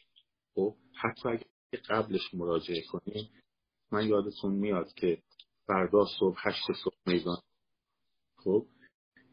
[0.56, 1.45] خب، حتی اگه
[1.89, 3.30] قبلش مراجعه کنیم
[3.91, 5.21] من یادتون میاد که
[5.67, 7.38] فردا صبح هشت صبح میدان
[8.38, 8.67] خب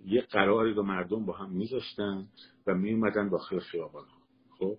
[0.05, 2.29] یه قراری رو مردم با هم میذاشتن
[2.67, 4.07] و میومدن داخل خیابان
[4.59, 4.79] خب؟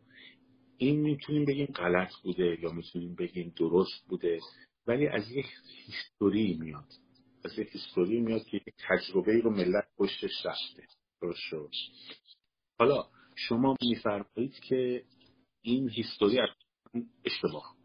[0.77, 4.39] این می‌تونیم بگیم غلط بوده یا می‌تونیم بگیم درست بوده
[4.88, 5.45] ولی از یک
[5.86, 6.88] هیستوری میاد.
[7.45, 10.75] از یک هیستوری میاد که یک تجربه رو ملت پشتش
[11.21, 11.53] درست
[12.79, 15.03] حالا شما میفرمایید که
[15.62, 16.39] این هیستوری
[17.25, 17.75] اشتباه؟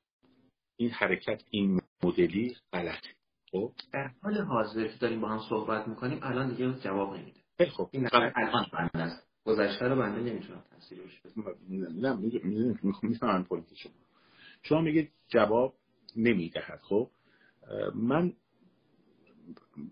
[0.77, 3.18] این حرکت این مدلی غلطه.
[3.53, 7.41] خب؟ در حال حاضر که داریم با هم صحبت می‌کنیم الان دیگه جواب نمیده.
[7.71, 9.29] خب این الان بنده است.
[9.45, 10.99] گذشته رو بنده نمی‌تونم تاثیر
[11.69, 12.19] نه
[13.03, 13.93] می‌فهمم پوینت شما
[14.63, 15.75] شما میگید جواب
[16.17, 17.11] نمی‌دهد خب؟
[17.95, 18.33] من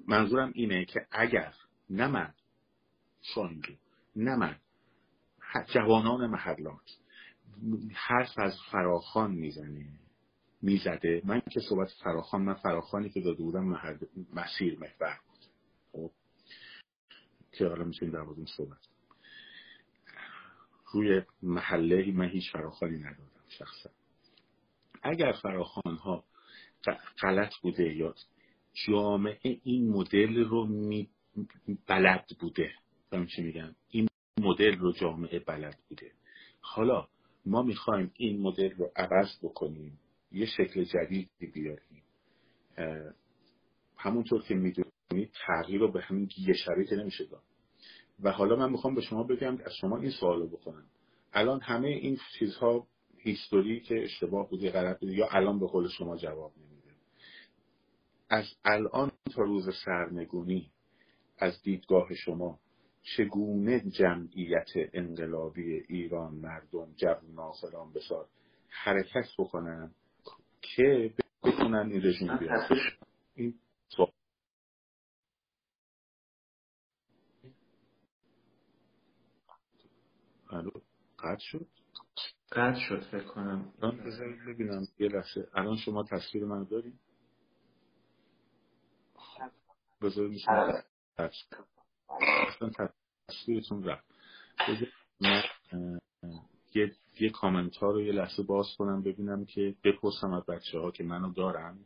[0.09, 1.53] منظورم اینه که اگر
[1.90, 2.35] نه من
[3.23, 3.79] شانگی
[4.16, 4.57] نه من
[5.75, 6.90] جوانان محلات
[7.95, 9.87] حرف از فراخان می‌زنه
[10.66, 11.22] می‌زده.
[11.24, 13.64] من که صحبت فراخان من فراخانی که داده بودم
[14.35, 15.38] مسیر محور بود.
[15.92, 16.11] خب.
[17.52, 18.79] که حالا می‌تونیم در بودیم صحبت
[20.92, 23.90] روی محله من هیچ فراخانی ندادم شخصا.
[25.02, 26.24] اگر فراخان ها
[27.22, 28.14] غلط بوده یا
[28.87, 31.09] جامعه این مدل رو می
[31.87, 32.70] بلد بوده.
[33.37, 34.09] چی میگم؟ این
[34.40, 36.12] مدل رو جامعه بلد بوده.
[36.61, 37.09] حالا
[37.46, 39.98] ما می‌خوایم این مدل رو عوض بکنیم.
[40.37, 42.03] یه شکل جدیدی بیاریم.
[43.96, 47.42] همونطور که می‌دونید تغییر رو به همین یه شریک نمیشه داد.
[48.22, 50.87] و حالا من می‌خوام به شما بگم از شما این سوال رو بکنم.
[51.33, 52.87] الان همه این چیزها
[53.18, 56.90] هیستوری که اشتباه بوده غلط بوده یا الان به قول شما جواب نمیده.
[58.29, 60.70] از الان تا روز سرنگونی
[61.38, 62.61] از دیدگاه شما
[63.03, 68.29] چگونه جمعیت انقلابی ایران مردم جوان فلان بسار
[68.68, 69.94] حرکت بکنن؟
[70.74, 72.70] که بتونن این رژیم بیاد
[73.35, 73.55] این
[73.88, 74.12] سوال.
[81.18, 81.66] قطع شد؟
[82.52, 83.72] قطع شد فکر کنم.
[84.46, 85.48] ببینم یه لحظه.
[85.55, 87.00] الان شما تصویر من داریم
[90.02, 90.83] بذارید شما
[92.48, 92.70] اصلا
[93.29, 94.05] تصویرتون رفت.
[95.20, 95.42] من
[96.77, 100.91] یه, یه کامنت ها رو یه لحظه باز کنم ببینم که بپرسم از بچه ها
[100.91, 101.79] که منو دارن.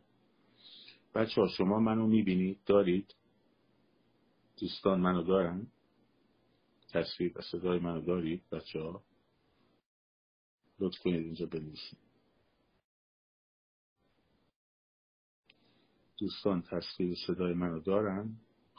[1.15, 3.15] بچه ها شما منو می‌بینید؟ دارید؟
[4.59, 5.67] دوستان منو دارن؟
[6.89, 9.03] تصویر و صدای منو دارید بچه ها
[10.79, 11.99] لطف کنید اینجا بنویسید.
[16.17, 18.37] دوستان تصویر صدای منو دارن؟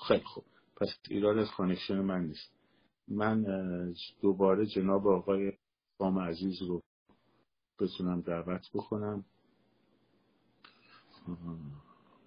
[0.09, 0.45] خیلی خوب.
[0.77, 2.53] پس ایراد از connection من نیست.
[3.09, 3.45] من
[4.21, 5.53] دوباره جناب آقای
[6.03, 6.83] سام عزیز رو
[7.81, 9.25] بتونم دعوت بکنم.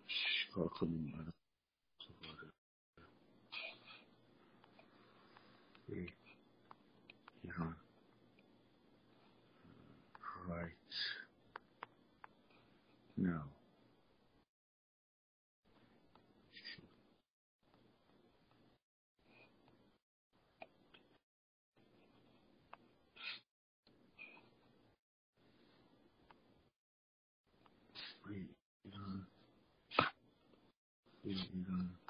[0.07, 1.33] چیکار کنیم؟
[7.43, 7.77] ایران
[10.49, 10.95] right.
[13.17, 13.54] Now.
[31.25, 31.35] 예이
[31.65, 32.04] 상.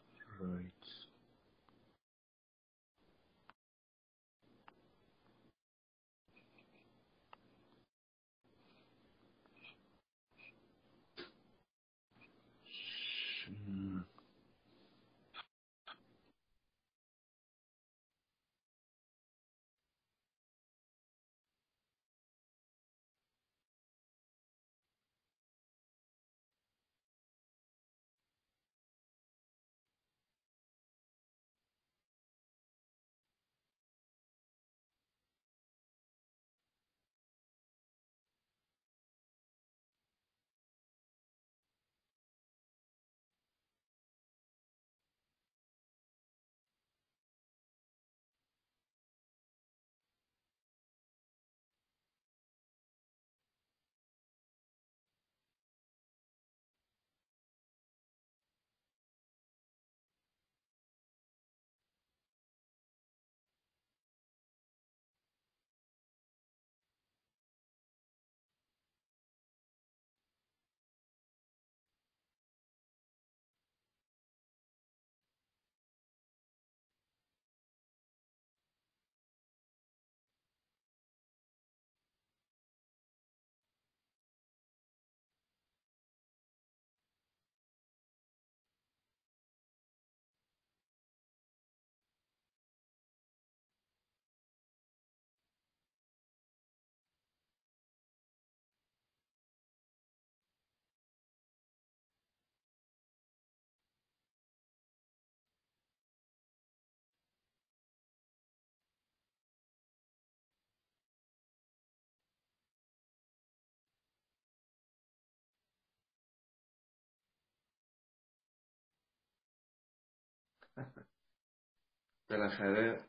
[122.30, 123.04] بالاخره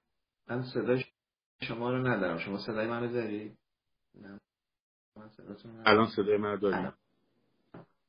[0.49, 1.05] من صدای
[1.63, 2.39] شما رو ندارم.
[2.39, 3.57] شما صدای منو داری؟
[4.15, 4.41] نه.
[5.17, 5.31] من
[5.87, 6.93] الان صدای من داریم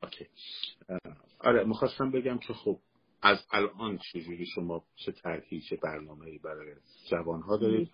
[0.04, 0.28] اوکی.
[1.40, 2.80] آره می‌خواستم بگم که خب
[3.22, 6.76] از الان چجوری شما چه طرحی چه برنامه برای
[7.10, 7.92] جوانها دارید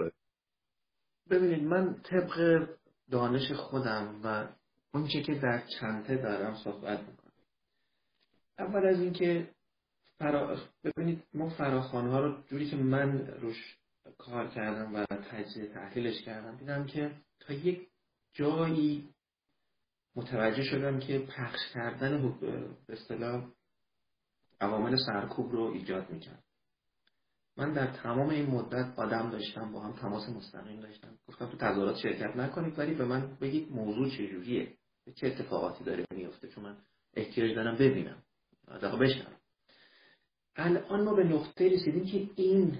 [1.30, 2.68] ببینید من طبق
[3.11, 4.47] دانش خودم و
[4.93, 7.32] اونچه که در چنته دارم صحبت می‌کنم.
[8.59, 9.49] اول از اینکه
[10.20, 10.57] فرا...
[10.84, 13.78] ببینید ما فراخوان ها رو جوری که من روش
[14.18, 17.88] کار کردم و تجزیه تحلیلش کردم دیدم که تا یک
[18.34, 19.09] جایی
[20.16, 22.39] متوجه شدم که پخش کردن
[22.88, 23.51] به اصطلاح
[24.61, 26.43] عوامل سرکوب رو ایجاد می‌کرد.
[27.57, 31.18] من در تمام این مدت آدم داشتم با هم تماس مستقیم داشتم.
[31.28, 34.78] گفتم تو تظاهرات شرکت نکنید ولی به من بگید موضوع چجوریه
[35.16, 36.78] چه اتفاقاتی داره میفته چون من
[37.14, 38.24] احتیاج دارم ببینم.
[38.68, 39.42] دقیقا بشنم
[40.56, 42.80] الان ما به نقطه رسیدیم که این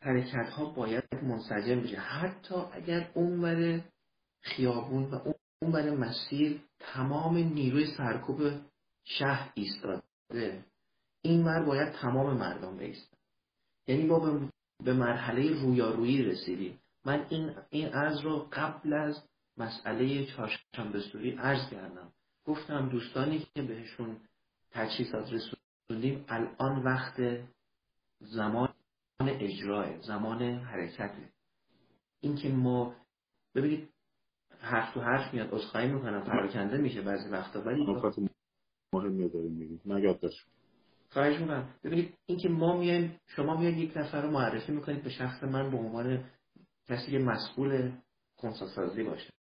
[0.00, 1.96] حرکت ها باید منسجم بشه.
[1.96, 3.84] حتی اگر اونور
[4.42, 8.60] خیابون و اونور مسیر تمام نیروی سرکوب
[9.04, 10.64] شهر ایستاده
[11.22, 13.16] این ور باید تمام مردم بیستن
[13.86, 14.48] یعنی ما
[14.84, 16.78] به مرحله رویارویی رسیدیم.
[17.04, 19.22] من این این عرض رو قبل از
[19.56, 22.12] مسئله چهارشنبه سوری عرض کردم.
[22.44, 24.16] گفتم دوستانی که بهشون
[24.70, 25.32] تجهیزات
[25.90, 27.20] رسوندیم الان وقت
[28.20, 28.68] زمان
[29.20, 31.32] اجرای زمان حرکته.
[32.20, 32.96] اینکه ما
[33.54, 33.88] ببینید
[34.60, 37.86] حرف تو حرف میاد عذرخواهی می‌کنم پراکنده میشه بعضی وقتا ولی
[38.92, 39.80] مهمی داریم میگیم.
[39.86, 40.46] نگاه داشت
[41.10, 41.74] خواهش می‌کنم.
[41.84, 45.76] ببینید اینکه ما میایم شما میاید یک نفر رو معرفی می‌کنید به شخص من به
[45.76, 46.24] عنوان
[46.88, 47.92] کسی که مسئول
[48.36, 49.32] خونساسازی باشه.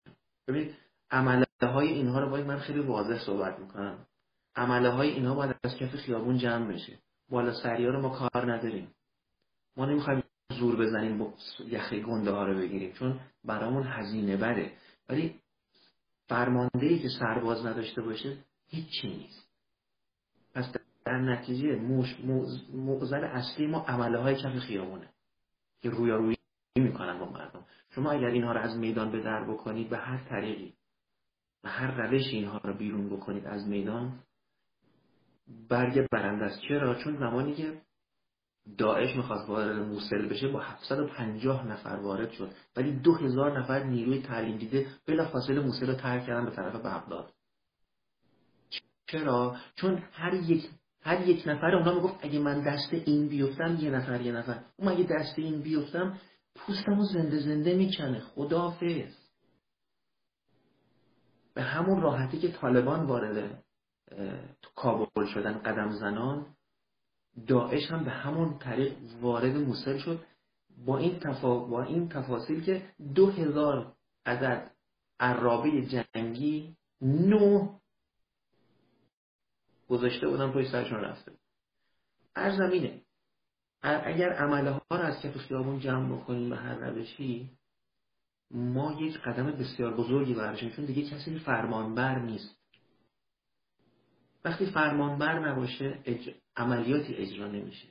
[0.49, 0.75] ببینید
[1.11, 4.07] عمله های اینها رو باید من خیلی واضح صحبت می‌کنم.
[4.57, 6.99] عمله های اینها باید از کف خیابون جمع بشه.
[7.31, 8.95] بالا سریا رو ما کار نداریم.
[9.77, 10.23] ما نمی‌خوایم
[10.59, 11.33] زور بزنیم
[11.67, 14.73] یخی گنده ها رو بگیریم چون برامون هزینه بره
[15.09, 15.41] ولی
[16.29, 18.37] فرمانده که سرباز نداشته باشه
[18.69, 19.49] هیچی نیست.
[20.55, 20.75] پس
[21.05, 21.75] در نتیجه
[22.73, 25.09] موزل اصلی ما عمله های کف خیابونه
[25.81, 26.37] که رویارویی
[26.77, 27.65] می‌کنن با مردم.
[27.91, 30.75] شما اگر اینها رو از میدان به در بکنید به هر طریقی
[31.63, 34.19] به هر روش اینها رو بیرون بکنید از میدان
[35.69, 36.61] برگ برنده است.
[36.69, 37.83] چرا؟ چون زمانی که
[38.79, 42.51] داعش می‌خواست وارد موسل بشه با 750 نفر وارد شد.
[42.77, 47.33] ولی 2000 نفر نیروی تعلیم دیده بلا فاصله موسل رو ترک کردن به طرف بغداد.
[49.07, 50.71] چرا؟ چون هر یک
[51.03, 54.65] هر یک نفر اونا می‌گفت اگه من دست این بیفتم یه نفر یه نفر.
[54.77, 56.19] اون اگه دست این بیفتم
[56.55, 58.21] پوستم رو زنده زنده می‌کنه.
[58.21, 59.17] خدافز
[61.55, 63.65] به همون راحتی که طالبان وارد
[64.75, 66.47] کابل شدن قدم زنان
[67.47, 70.25] داعش هم به همون طریق وارد موسل شد.
[70.87, 71.59] با این, تفا...
[71.59, 72.83] با این تفاصیل که
[73.15, 73.93] دو هزار
[74.27, 74.71] عدد
[75.21, 77.79] عرابه جنگی نو
[79.89, 81.33] گذاشته بودن پای سرشون رفته
[82.37, 83.03] هر زمینه
[83.83, 87.51] اگر عمله ها رو از کف خیابون جمع بکنیم به هر روشی
[88.51, 92.62] ما یک قدم بسیار بزرگی برداشتیم چون دیگه کسی فرمانبر نیست.
[94.45, 95.99] وقتی فرمانبر نباشه
[96.57, 97.89] عملیاتی اجرا نمیشه.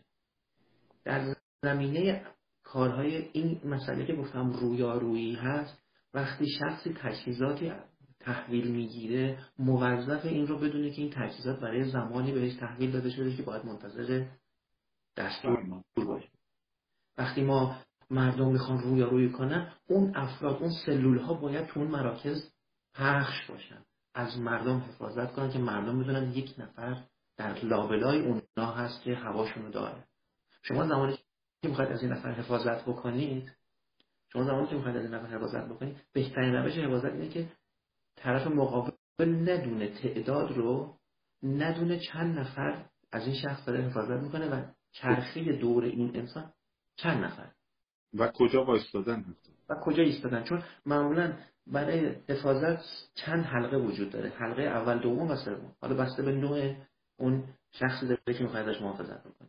[1.04, 2.26] در زمینه
[2.64, 5.84] کارهای این مسئله که گفتم رویارویی هست
[6.14, 7.72] وقتی شخصی تجهیزاتی
[8.20, 13.36] تحویل می‌گیره موظف این رو بدونه که این تجهیزات برای زمانی بهش تحویل داده شده
[13.36, 14.26] که باید منتظر
[15.18, 16.30] دستور باشه.
[17.18, 17.78] وقتی ما
[18.10, 22.54] مردم می‌خوان رویارویی کنن اون افراد اون سلول ها باید تو اون مراکز
[22.94, 23.86] پخش باشن.
[24.14, 27.04] از مردم حفاظت کنن که مردم بدونن یک نفر
[27.38, 30.08] در لابلای اونا هست که هواشونو داره.
[30.64, 31.18] شما زمانی
[31.62, 33.52] که می‌خواید از این نفر حفاظت بکنید
[34.34, 37.52] شما زمانی که می‌خواید از این نفر حفاظت بکنید بهترین روش حفاظت اینه که
[38.16, 40.98] طرف مقابل ندونه تعداد رو
[41.44, 46.54] ندونه چند نفر از این شخص داره حفاظت می‌کنه و چرخه دور این انسان
[46.96, 47.52] چند نفر.
[48.14, 49.26] و کجا وایستادن
[49.70, 51.34] و کجا ایستادن؟ چون معمولا
[51.68, 52.84] برای حفاظت
[53.16, 54.30] چند حلقه وجود داره.
[54.30, 55.76] حلقه اول دوم و سوم.
[55.82, 56.76] حالا بسته به نوع
[57.18, 59.48] اون شخصی داره که می‌خواد ازش محافظت بکنه.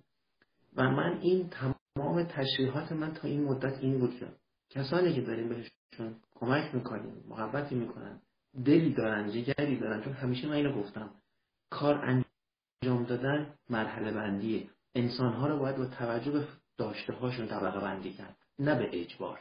[0.76, 4.26] و من این تمام تشریحات من تا این مدت این بود که
[4.70, 8.20] کسانی که داریم بهشون کمک می‌کنیم محبتی می‌کنن
[8.64, 11.10] دلی دارن جگری دارن چون همیشه من اینو گفتم
[11.70, 16.44] کار انجام دادن مرحله بندیه انسانها رو باید با توجه به
[16.78, 18.36] داشته هاشون طبقه بندی کرد.
[18.62, 19.40] نه به اجبار.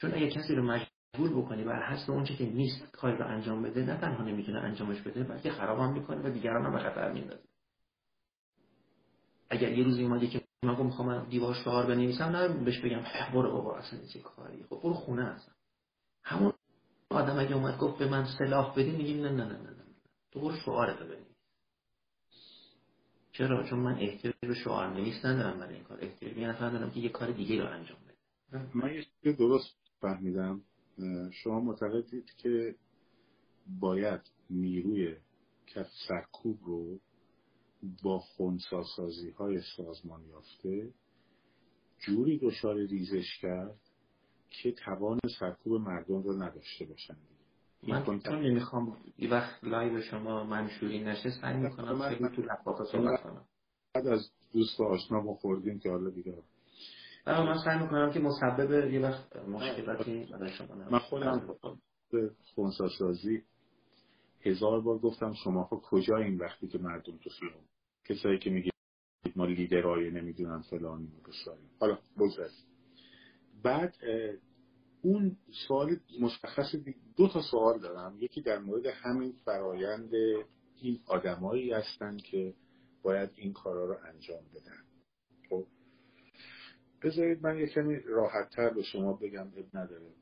[0.00, 3.84] چون اگه کسی رو مجبور بکنی بر حسب اونچه که نیست کار رو انجام بده
[3.84, 7.42] نه تنها نمی‌تونه انجامش بده بلکه خرابم می‌کنه و دیگران هم به خطر میندازه
[9.50, 13.04] اگر یه روزی اومدی که من می‌خوام دیوار شعار بنویسم نه بهش بگم
[13.34, 15.54] برو بابا اصلا چه کاری؟ خب برو خونه اصلا.
[16.22, 16.52] همون
[17.10, 19.84] آدم اگه اومد گفت به من سلاح بدی میگیم نه نه نه نه
[20.32, 21.36] تو برو شعارتو بنویس.
[23.32, 25.98] چرا؟ چون من احتیاج به شعار نویس ندارم برای این کار.
[26.00, 27.98] احتیاج یه نفر دارم که یه کار دیگه رو انجام
[28.74, 28.94] من
[29.24, 30.60] یه درست فهمیدم.
[31.32, 32.74] شما معتقدید که
[33.80, 34.20] باید
[34.50, 35.16] نیروی
[35.66, 36.98] کف سرکوب رو
[38.02, 40.92] با خونساسازی های سازمان یافته
[41.98, 43.80] جوری دچار ریزش کرد
[44.50, 47.16] که توان سرکوب مردم رو نداشته باشن
[47.88, 52.42] من چون نمی‌خوام یه وقت live شما منشوری نشه سعی می‌کنم خیلی تو
[52.84, 53.44] صحبت کنم.
[53.94, 56.42] بعد از دوست و آشنا ما خوردیم که حالا دیگه
[57.26, 61.56] من سعی می‌کنم که مسبب یه وقت مشکلاتی برای شما من خودم
[62.12, 63.42] به خونساسازی
[64.40, 67.64] هزار بار گفتم شما ها کجا این وقتی که مردم تو خیابون؟
[68.04, 68.70] کسایی که میگه
[69.36, 72.56] ما لیدرهای نمی‌دونن فلانی و بساری حالا بگذاریم.
[73.62, 73.94] بعد
[75.02, 75.36] اون
[75.68, 76.74] سوال مشخص
[77.16, 78.16] دو تا سوال دارم.
[78.20, 80.10] یکی در مورد همین فرایند
[80.76, 82.54] این آدمایی هستن که
[83.02, 84.82] باید این کارا رو انجام بدن.
[84.82, 84.95] خب
[87.02, 90.12] بذارید من یه کمی راحت تر به شما بگم اب نداره.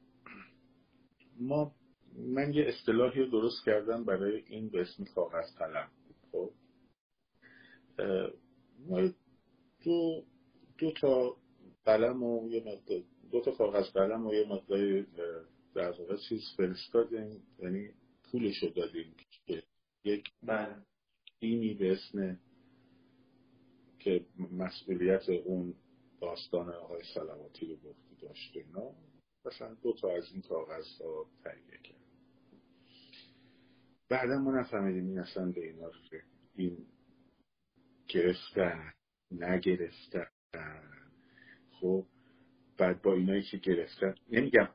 [1.41, 1.75] ما
[2.17, 5.91] من یه اصطلاحی رو درست کردم برای این به اسم کاغذ قلم.
[6.33, 6.51] خب؟
[8.79, 9.01] ما
[9.85, 10.25] دو,
[10.79, 11.37] دو تا
[11.85, 15.03] قلم و یه مقدار دو تا کاغذ قلم و یه مقدار
[15.75, 17.43] در واقع چیز فرستادیم.
[17.59, 17.91] یعنی
[18.31, 19.15] پولش رو دادیم
[19.47, 19.63] که
[20.05, 20.77] یک بله.
[21.41, 22.39] تیمی به اسم
[23.99, 25.75] که مسئولیت اون
[26.21, 28.95] داستان آقای سلواتی رو گفتی داشت اینا.
[29.47, 32.05] مثلا دو تا از این کاغذ ها تهیه کرد.
[34.09, 35.91] بعدا ما نفهمیدیم این اصلا به اینا
[36.55, 36.87] این
[38.09, 38.93] گرفتن
[39.31, 40.27] نگرفتن.
[41.81, 42.07] خب
[42.79, 44.69] بعد با اینایی که گرفتن نمیگم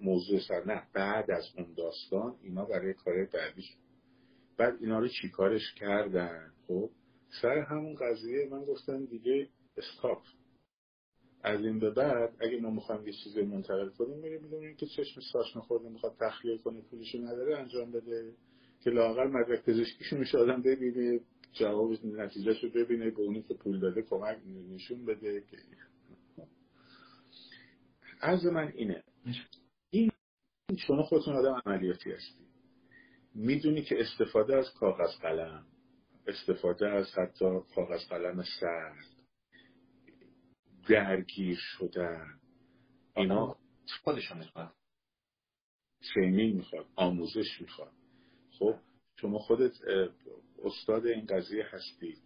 [0.00, 3.64] موضوع سر نه بعد از اون داستان اینا برای کار بعدی
[4.56, 6.90] بعد اینا رو چیکارش کردن؟ خب
[7.42, 10.22] سر همون قضیه من گفتم دیگه استاپ
[11.42, 15.20] از این به بعد اگه ما می‌خوایم یه چیزی منتقل کنیم میریم می‌دونیم که چشم
[15.32, 18.34] ساش نخورده می‌خواد تخلیه کنه پولشو نداره انجام بده.
[18.84, 21.20] که لاقل مدرک پزشکیشو میشه آدم ببینه
[21.52, 24.38] جواب نتیجهش رو ببینه به اونی که پول داده کمک
[24.74, 25.56] نشون بده که
[28.20, 29.02] عرض من اینه.
[29.90, 30.10] این
[30.78, 32.44] شما خودتون آدم عملیاتی هستی.
[33.34, 35.66] می‌دونی که استفاده از کاغذ قلم
[36.26, 39.15] استفاده از حتی کاغذ قلم سرد
[40.88, 42.40] درگیر شدن.
[43.16, 43.56] اینا
[44.02, 44.72] خودشون می‌خواد
[46.14, 47.92] ترینینگ می‌خواد آموزش می‌خواد
[48.58, 48.74] خب
[49.16, 49.72] شما خودت
[50.64, 52.16] استاد این قضیه هستی.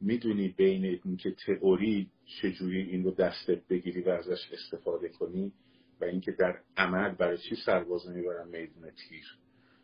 [0.00, 2.10] می‌دونی بین اینکه تئوری
[2.40, 5.52] چجوری این رو دستت بگیری و ازش استفاده کنی
[6.00, 9.38] و اینکه در عمل برای چی سرباز می‌برن میدون تیر.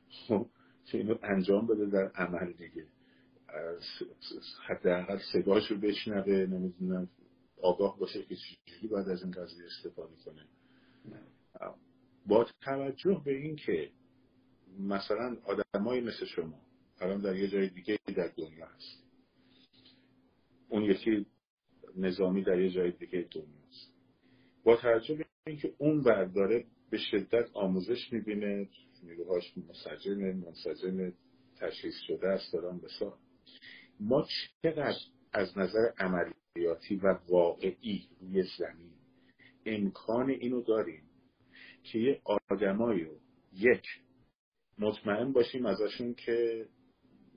[0.09, 0.47] خب
[0.87, 2.87] که اینو انجام بده در عمل دیگه.
[4.67, 7.09] حداقل صداشو بشنوه نمی‌دونم
[7.65, 10.47] آگاه باشه که چجوری باید از این قضیه استفاده کنه.
[12.27, 13.91] با توجه به اینکه
[14.79, 16.61] مثلا آدمایی مثل شما
[17.01, 19.05] الان در یه جای دیگه در دنیا هست.
[20.69, 21.27] اون یکی
[21.97, 23.93] نظامی در یه جای دیگه دنیاست
[24.65, 28.69] با توجه به اینکه اون برداره به شدت آموزش می‌بینه
[29.03, 31.13] نیروهاش مسجن منسجن
[31.57, 33.19] تشخیص شده است دارن بسا.
[34.01, 34.27] ما
[34.63, 34.99] چقدر
[35.33, 35.93] از نظر
[36.57, 38.93] عملیاتی و واقعی روی زمین.
[39.67, 41.03] امکان اینو داریم
[41.83, 43.13] که یه آدمایی رو
[43.53, 43.85] یک
[44.79, 46.67] مطمئن باشیم ازشون که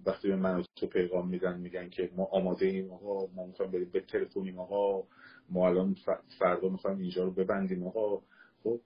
[0.05, 3.89] وقتی به من تو پیغام میدن میگن که ما آماده ایم آقا ما می‌خوایم بریم
[3.89, 5.07] به تلفنیم آقا
[5.49, 5.95] ما الان
[6.39, 8.21] فردا می‌خوایم اینجا رو ببندیم آقا.
[8.63, 8.81] خب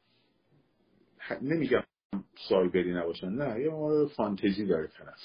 [1.41, 1.83] نمیگم
[2.49, 5.19] سایبری نباشن نه یه فانتزی داره طرف.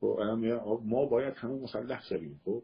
[0.00, 2.40] خب ما باید همه مسلح شویم.
[2.44, 2.62] خب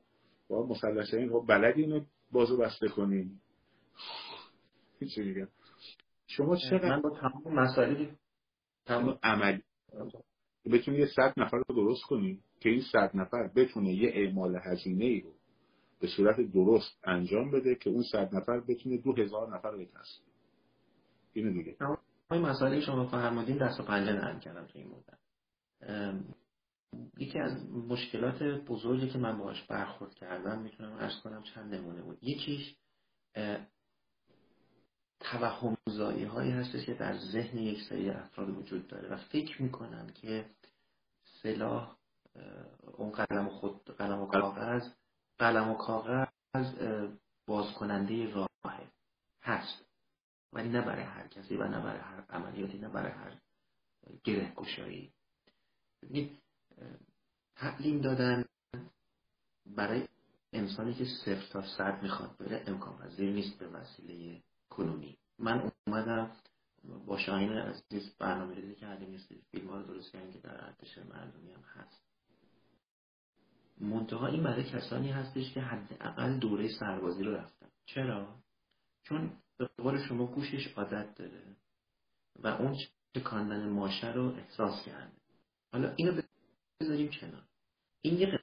[0.53, 3.43] باید مسلح شویم خب بلدی اینو بازو بسته کنیم
[5.15, 5.49] چی میگم
[6.27, 8.09] شما چقدر من با تمام مسائلی
[8.87, 9.63] تمام عملی
[10.65, 15.05] بتونی یه صد نفر رو درست کنی که این صد نفر بتونه یه اعمال هزینه
[15.05, 15.33] ای رو
[16.01, 20.23] به صورت درست انجام بده که اون صد نفر بتونه دو هزار نفر رو بکسب
[21.33, 21.77] اینو دیگه
[22.31, 25.19] این مسائلی شما فرمودین دست و پنجه نرم کردم تو این مدت.
[27.19, 32.19] یکی از مشکلات بزرگی که من باهاش برخورد کردم می‌تونم ارز کنم چند نمونه بود.
[32.23, 32.75] یکیش
[35.21, 40.11] توهم زایی هایی هستش که در ذهن یک سری افراد وجود داره و فکر می‌کنن
[40.15, 40.47] که
[41.43, 41.97] سلاح
[42.97, 44.89] اون قلم و خود قلم و کاغذ
[45.39, 46.27] قلم و کاغذ
[47.47, 48.49] باز کننده راهه.
[49.43, 49.85] هست.
[50.53, 53.39] ولی نه برای هر کسی و نه برای هر عملیاتی نه برای هر
[54.25, 55.13] گره گشایی.
[57.57, 58.45] تعلیم دادن
[59.67, 60.09] برای
[60.53, 65.19] انسانی که صفر تا صد می‌خواد بره امکان پذیر نیست به وسیله کنونی.
[65.39, 66.31] من اومدم
[67.07, 69.21] با شاهین عزیز برنامه ریزی کردیم یه
[69.51, 72.03] فیلم ها رو درست کردیم که در ارتش مردمی هم هست.
[73.81, 77.69] منتها این برای کسانی هستش که حداقل دوره سربازی رو رفتن.
[77.87, 78.37] چرا؟
[79.03, 81.57] چون به قول شما گوشش عادت داره
[82.39, 82.77] و اون
[83.15, 85.17] چکاندن ماشه رو احساس کرده.
[85.73, 86.23] حالا اینو
[86.83, 87.43] بذاریم کنار
[88.03, 88.41] این یه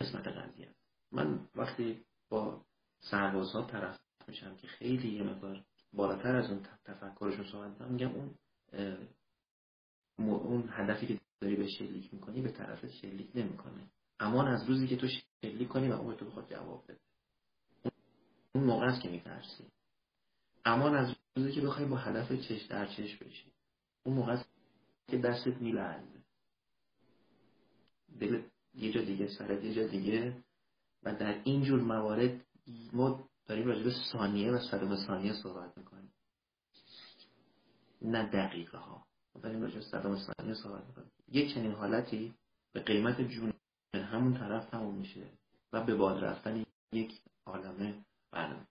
[0.00, 0.74] قسمت قضیه
[1.12, 2.64] من وقتی با
[3.00, 8.34] سربازها طرف میشم که خیلی یه مقدار بالاتر از اون تفکرشون صحبت میگم اون
[10.18, 13.88] اون هدفی که داری به شلیک می‌کنی به طرف شلیک نمی‌کنه
[14.20, 15.08] امان از روزی که تو
[15.42, 17.00] شلیک کنی و اون تو بخواد جواب بده.
[18.54, 19.64] اون موقع است که میترسی.
[20.64, 23.52] امان از روزی که بخوای با هدف چش در چش بشی.
[24.02, 24.48] اون موقع است
[25.08, 26.13] که دستت میلرزه.
[28.20, 28.42] دل
[28.74, 30.44] یه جا دیگه سرت یه جا دیگه.
[31.02, 32.46] و در این جور موارد
[32.92, 36.12] ما داریم راجع به ثانیه و صدم ثانیه صحبت می‌کنیم.
[38.02, 41.10] نه دقیقه ها ما داریم راجع به صدم ثانیه صحبت می‌کنیم.
[41.32, 42.34] یک چنین حالتی
[42.72, 43.52] به قیمت جون
[43.94, 45.26] همون طرف تموم میشه
[45.72, 48.66] و به باد رفتن یک عالمه برنامه.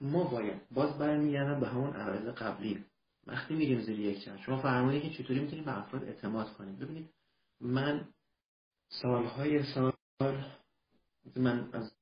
[0.00, 2.84] ما باید باز برمیگردم به همون عرایز قبلی.
[3.26, 6.76] وقتی میریم زیر یک چند شما فرمایید که چطوری می‌تونیم به افراد اعتماد کنیم.
[6.76, 7.10] ببینید
[7.62, 8.14] من
[8.88, 9.92] سالهای سال
[11.36, 11.92] من از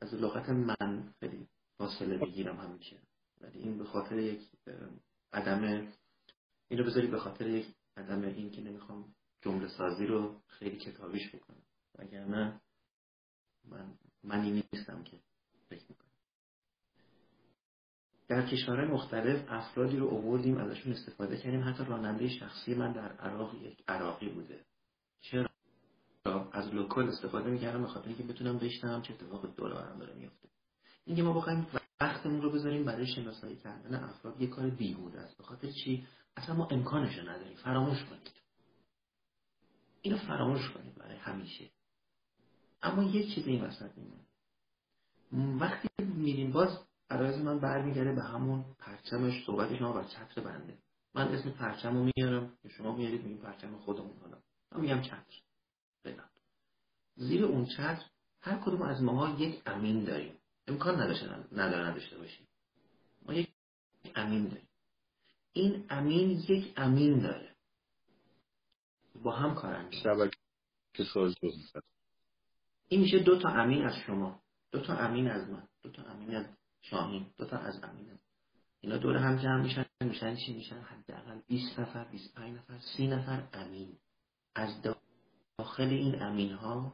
[0.00, 3.02] از لغت من خیلی فاصله بگیرم همیشه
[3.40, 4.48] ولی این به خاطر یک
[5.32, 5.92] عدم
[6.68, 11.34] این رو بذاری به خاطر یک عدم این که نمی‌خوام جمله سازی رو خیلی کتابیش
[11.34, 11.62] بکنم.
[11.98, 12.60] وگرنه
[13.64, 15.20] من منی نیستم که
[15.68, 16.03] فکر می‌کنم.
[18.28, 21.68] در کشورهای مختلف افرادی رو اووردیم ازشون استفاده کردیم.
[21.68, 24.64] حتی راننده شخصی من در عراق یک عراقی بوده.
[25.20, 25.48] چرا؟
[26.52, 30.48] از لوکال استفاده می‌کردم به خاطر اینکه بتونم بشنوم چه اتفاق دور برم داره میفته
[31.04, 31.66] اینکه ما بخوایم
[32.00, 35.60] وقتمون رو بذاریم برای شناسایی کردن افراد یه کار بیهوده است.
[35.60, 36.06] به چی؟
[36.36, 37.56] اصلا ما امکانش نداریم.
[37.56, 38.32] فراموش کنید.
[40.02, 41.70] اینو فراموش کنید برای همیشه.
[42.82, 44.24] اما یک چیز این وسط میمونه.
[45.60, 46.78] وقتی میریم باز
[47.10, 50.78] عرایز من برمیگرده به همون پرچمش صحبت شما و چتر بنده.
[51.14, 54.38] من اسم پرچم رو میارم که شما میارید میگیم پرچم خودمون حالا
[54.72, 55.40] من میگم چتر.
[56.04, 56.30] بدم
[57.16, 58.04] زیر اون چتر
[58.40, 60.34] هر کدوم از ماها یک امین داریم.
[60.66, 62.46] امکان نداشته نداره نداشته باشیم.
[63.26, 63.54] ما یک
[64.14, 64.68] امین داریم.
[65.52, 67.54] این امین یک امین داره.
[69.22, 70.30] با هم کار انجام
[72.88, 74.42] این میشه دو تا امین از شما.
[74.70, 75.68] دو تا امین از من.
[75.82, 76.46] دو تا امین از
[76.90, 77.26] شاهین.
[77.36, 78.18] دو تا از امین
[78.80, 83.48] اینا دور هم جمع میشن میشن چی میشن؟ حداقل 20 نفر 25 نفر 30 نفر
[83.52, 83.98] امین.
[84.54, 84.82] از
[85.58, 86.92] داخل این امین ها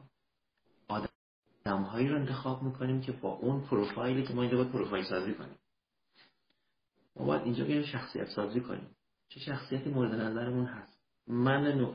[0.87, 5.33] آدم هایی رو انتخاب می‌کنیم که با اون پروفایلی که ما اینجا باید پروفایل سازی
[5.33, 5.57] کنیم.
[7.15, 8.95] ما باید اینجا بیایم شخصیت سازی کنیم.
[9.29, 11.93] چه شخصیتی مورد نظرمون هست؟ من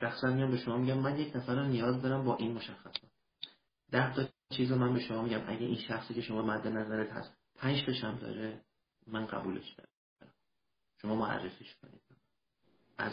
[0.00, 3.10] شخصا میام به شما میگم من یک نفر نیاز دارم با این مشخصات.
[3.90, 7.10] ده تا چیز رو من به شما میگم اگه این شخصی که شما مد نظرت
[7.10, 8.60] هست پنج تاشم داره
[9.06, 9.90] من قبولش دارم
[11.02, 12.00] شما معرفیش کنید.
[12.98, 13.12] از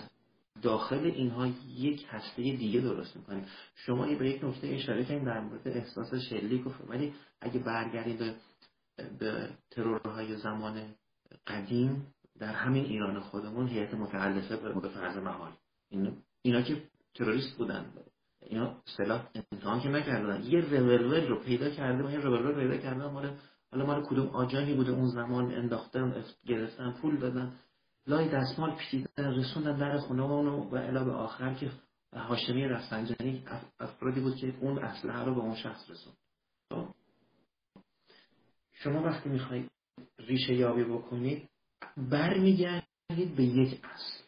[0.62, 3.48] داخل اینها یک هسته دیگه درست می‌کنید.
[3.76, 8.36] شما به یک نکته اشاره کردید در مورد احساس شلیک و ولی اگه برگردید
[9.20, 10.96] به, ترورهای زمان
[11.48, 15.54] قدیم در همین ایران خودمون هیئت متعلفه به فرض محال
[15.90, 16.84] این اینا که
[17.16, 17.94] تروریست بودن.
[18.50, 20.44] اینا سلاح امتحان که نکردن.
[20.44, 23.38] یه رولور رو پیدا کرده و یه رولور پیدا کردن مال
[23.72, 27.54] حالا مال کدوم آجاهی بوده اون زمان انداختن گرفتن پول دادن.
[28.08, 31.72] لای دستمال پیچیدن رسوندن در خونه اونو و الا به آخر که
[32.14, 33.46] هاشمی رفسنجانی
[33.80, 36.18] افرادی بود که اون اسلحه رو به اون شخص رسوند.
[36.70, 36.88] خب؟
[38.74, 39.72] شما وقتی می‌خواید
[40.20, 41.50] ریشه یابی بکنید
[41.98, 44.24] برمیگردید به یک اصل.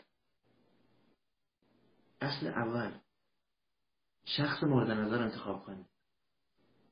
[2.22, 2.91] اصل اول.
[4.38, 5.86] شخص مورد نظر انتخاب کنید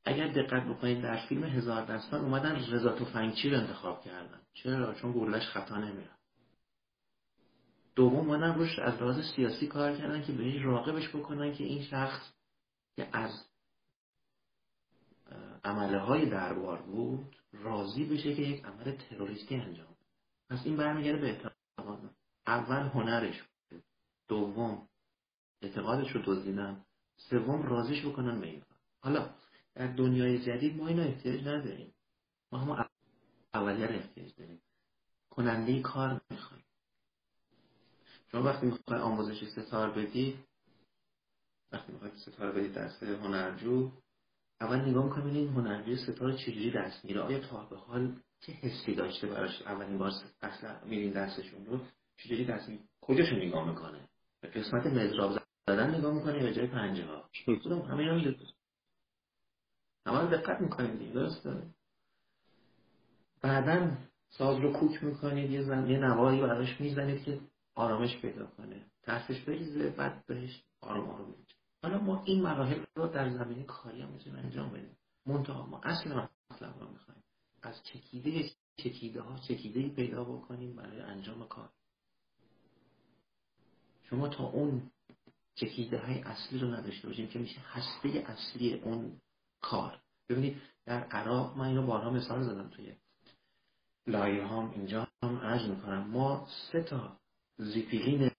[0.06, 4.42] اگر دقت بکنید در فیلم هزار دستان اومدن رضا توفنگچی رو انتخاب کردن.
[4.54, 6.10] چرا؟ چون گولش خطا نمیره
[7.96, 12.34] دوم اومدن روش از لحاظ سیاسی کار کردن که بهش راقبش بکنن که این شخص
[12.96, 13.48] که از
[15.64, 19.96] عمله های دربار بود راضی بشه که یک عمل تروریستی انجام
[20.50, 22.16] پس این برمیگرده به اعتقاد
[22.48, 23.84] اول هنرش بود.
[24.28, 24.88] دوم
[25.62, 26.86] اعتقادش رو دزدیدن.
[27.18, 28.64] سوم رازیش بکنن به این
[29.00, 29.30] حالا
[29.76, 31.94] در دنیای جدید ما اینو احتیاج نداریم.
[32.52, 32.90] ما هم
[33.54, 34.62] اولیه احتیاج داریم.
[35.30, 36.64] کننده کار می‌خوایم.
[38.32, 40.36] شما وقتی می‌خواید آموزش ستار بدید
[41.72, 43.92] وقتی می‌خواید ستار بدید دست هنرجو
[44.62, 48.96] اول نگاه می‌کنید این هنرجو ستار چجوری دست میره آیا تا به حال چه حسی
[48.96, 50.12] داشته براش اولین بار
[50.42, 51.80] اصلا میرین دستشون رو؟
[52.18, 54.10] چجوری دست می کجاشو نگاه می‌کنه؟
[54.42, 58.36] به قسمت مزراب زدن نگاه می‌کنه به جای پنجه ها کدوم همه اینا
[60.06, 61.64] همه رو دقت می‌کنید دیگه درسته؟
[63.42, 63.98] بعدا
[64.30, 67.40] ساز رو کوک می‌کنید یه زن یه نوایی براش می‌زنید که
[67.76, 68.86] آرامش پیدا کنه.
[69.04, 74.02] ترسش بریزه بعد بهش آرام آرام میشه حالا ما این مراحل رو در زمینه کاری
[74.02, 74.98] هم می‌تونیم انجام بدیم.
[75.26, 77.24] منتها ما اصل مطلب رو می‌خوایم.
[77.62, 81.70] از چکیده چکیده ها چکیده پیدا بکنیم برای انجام کار.
[84.10, 84.92] شما تا اون
[85.58, 89.22] چکیده های اصلی رو نداشته باشیم که میشه هسته اصلی اون
[89.62, 90.00] کار.
[90.30, 92.96] ببینید در عراق من اینو بارها مثال زدم توی
[94.08, 96.08] لایه هم اینجا هم عرض می‌کنم.
[96.10, 97.18] ما سه تا
[97.58, 98.32] زیپیلین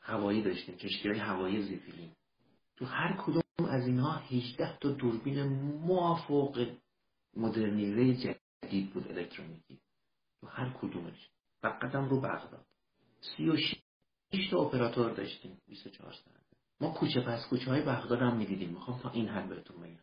[0.00, 2.10] هوایی داشتیم کشتی هوایی زیپیلین.
[2.76, 5.42] تو هر کدوم از اینها 18 تا دوربین
[5.86, 6.66] موافق
[7.36, 9.78] مدرنیزه جدید بود الکترونیکی.
[10.40, 11.28] تو هر کدومش.
[11.62, 12.66] فقط هم رو بغداد.
[13.36, 13.85] 36
[14.50, 16.46] تا اپراتور داشتیم 24 ساعت
[16.80, 18.70] ما کوچه پس کوچه های بغداد هم می‌دیدیم.
[18.70, 19.98] می‌خوام تا این حد بهتون بگم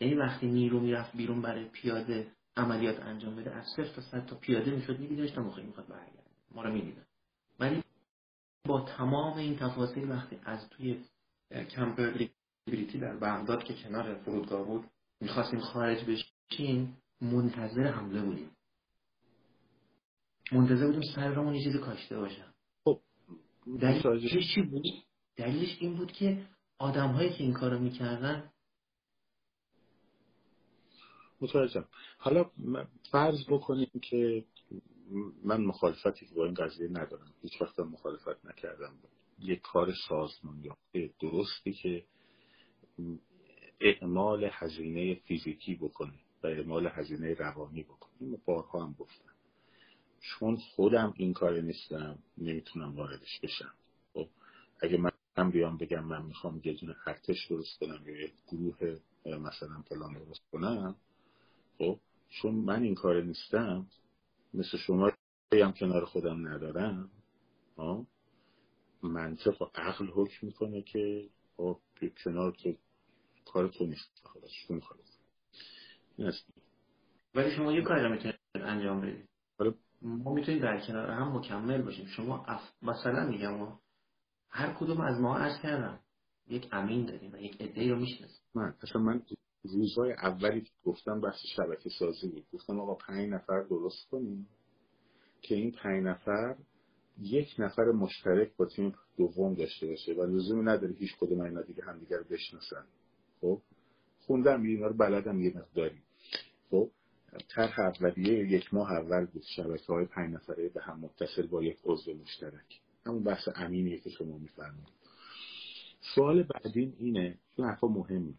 [0.00, 4.36] یعنی وقتی نیرو می‌رفت بیرون برای پیاده عملیات انجام بده از صفر تا صد تا
[4.36, 6.30] پیاده می‌شد میدیدش تا موقعی می‌خواد برگرده.
[6.54, 7.06] ما رو می‌دیدن.
[7.60, 7.82] ولی
[8.64, 11.04] با تمام این تفاصیل وقتی از توی
[11.70, 11.96] کمپ
[12.66, 14.84] بریتی در بغداد که کنار فرودگاه بود
[15.20, 18.50] می‌خواستیم خارج بشیم منتظر حمله بودیم.
[20.52, 22.55] منتظر بودیم سرمون یه چیزی کاشته باشن خب
[23.80, 24.84] دلیلش چی بود؟
[25.36, 26.46] دلیلش این بود که
[26.78, 28.50] آدم هایی که این کارو می‌کردن
[31.40, 31.88] متوجهم
[32.18, 32.50] حالا
[33.10, 34.44] فرض بکنیم که
[35.44, 37.34] من مخالفتی با این قضیه ندارم.
[37.42, 38.98] هیچ وقت مخالفت نکردم.
[39.38, 40.76] یک کار سازمان یا
[41.20, 42.04] درستی که
[43.80, 48.12] اعمال هزینه فیزیکی بکنه و اعمال هزینه روانی بکنه.
[48.20, 49.35] این بارها هم گفتم.
[50.20, 53.74] چون خودم این کار نیستم نمی‌تونم واردش بشم.
[54.14, 54.28] خب
[54.80, 54.98] اگه
[55.36, 60.12] من بیام بگم من می‌خوام یه دونه ارتش درست کنم یا یک گروه مثلا فلان
[60.12, 60.96] درست کنم
[61.78, 62.00] خب
[62.30, 63.86] چون من این کار نیستم
[64.54, 65.12] مثل شما
[65.52, 67.10] هم کنار خودم ندارم
[67.78, 68.06] ها
[69.02, 71.80] منطق و عقل حکم می‌کنه که خب
[72.24, 72.74] کنار تو
[73.44, 74.52] کار تو نیست خلاص
[77.34, 79.28] ولی شما یه کاری رو می‌تونید انجام بدید.
[80.02, 82.06] ما می‌تونیم در کنار هم مکمل باشیم.
[82.06, 82.62] شما اف...
[82.82, 83.78] مثلا میگم
[84.48, 86.00] هر کدوم از ما عرض کردم
[86.48, 88.42] یک امین داریم و یک عده رو می‌شناسیم.
[88.54, 89.22] من اصلا من
[89.62, 92.46] روزهای اولی که گفتم بحث شبکه سازی بود.
[92.52, 94.48] گفتم آقا پنج نفر درست کنیم
[95.42, 96.56] که این پنج نفر
[97.20, 101.84] یک نفر مشترک با تیم دوم داشته باشه و لزومی نداره هیچ کدوم اینا دیگه
[101.84, 102.84] همدیگر بشناسن.
[103.40, 103.60] خب؟
[104.26, 106.02] خوندم اینا رو بلدم یه مقداری.
[106.70, 106.90] خب؟
[107.48, 109.42] طرح اولیه یک ماه اول بود.
[109.56, 112.80] شبکه های پنج نفره به هم متصل با یک عضو مشترک.
[113.06, 114.88] همون بحث امینیه که شما میفرمایید.
[116.14, 118.34] سوال بعدین اینه این حرفا مهمه.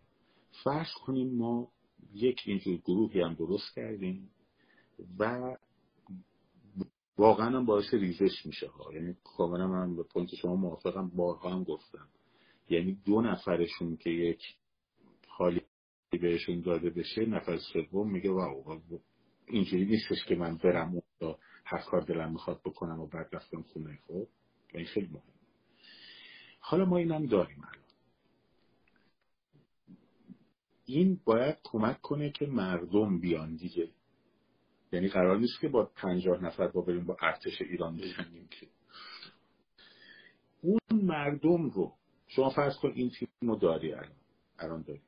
[0.63, 1.71] فرض کنیم ما
[2.13, 4.29] یک اینجور گروهی هم درست کردیم
[5.19, 5.55] و
[7.17, 8.93] واقعا هم باعث ریزش میشه ها.
[8.93, 12.07] یعنی کاملا من به point شما موافقم بارها هم گفتم.
[12.69, 14.41] یعنی دو نفرشون که یک
[15.27, 15.61] حالی
[16.11, 18.81] بهشون داده بشه نفر سوم میگه واو
[19.47, 21.01] اینجوری نیستش که من برم و
[21.65, 23.99] هر کار دلم می‌خواد بکنم و بعد رفتم خونه.
[24.07, 24.27] خب
[24.73, 25.21] این خیلی مهم
[26.59, 27.83] حالا ما اینم داریم الان.
[30.85, 33.89] این باید کمک کنه که مردم بیان دیگه.
[34.91, 38.67] یعنی قرار نیست که با پنجاه نفر با بریم با ارتش ایران بجنگیم که.
[40.61, 41.93] اون مردم رو
[42.27, 44.11] شما فرض کن این تیم رو داری الان.
[44.59, 45.01] الان داری.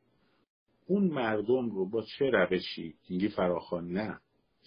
[0.89, 4.19] اون مردم رو با چه روشی میگی فراخان نه.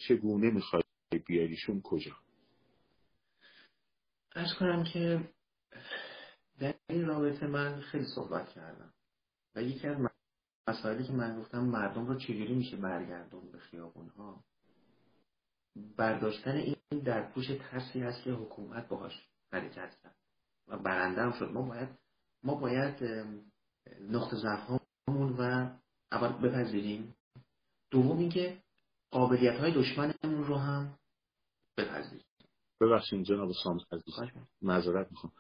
[0.09, 0.83] چگونه می‌خوای
[1.27, 2.13] بیاریشون کجا؟
[4.35, 5.31] ارز کنم که
[6.59, 8.93] در این رابطه من خیلی صحبت کردم.
[9.55, 9.97] و یکی از
[10.69, 14.45] مسائلی که من گفتم مردم رو چجوری میشه برگردون به خیابون ها
[15.97, 20.17] برداشتن این در پوش ترسی هست که حکومت باهاش حرکت کرد
[20.69, 21.51] و برنده هم شد.
[21.53, 21.89] ما باید
[22.43, 23.05] ما باید
[24.01, 24.71] نقطه ضعف
[25.39, 25.82] و
[26.13, 27.15] اول بپذیریم.
[27.91, 28.59] دوم اینکه
[29.11, 30.99] قابلیت های دشمنمون رو هم
[31.79, 32.25] بپذیریم.
[32.81, 34.15] ببخشید جناب سامس عزیز.
[34.63, 35.33] معذرت می‌خوام.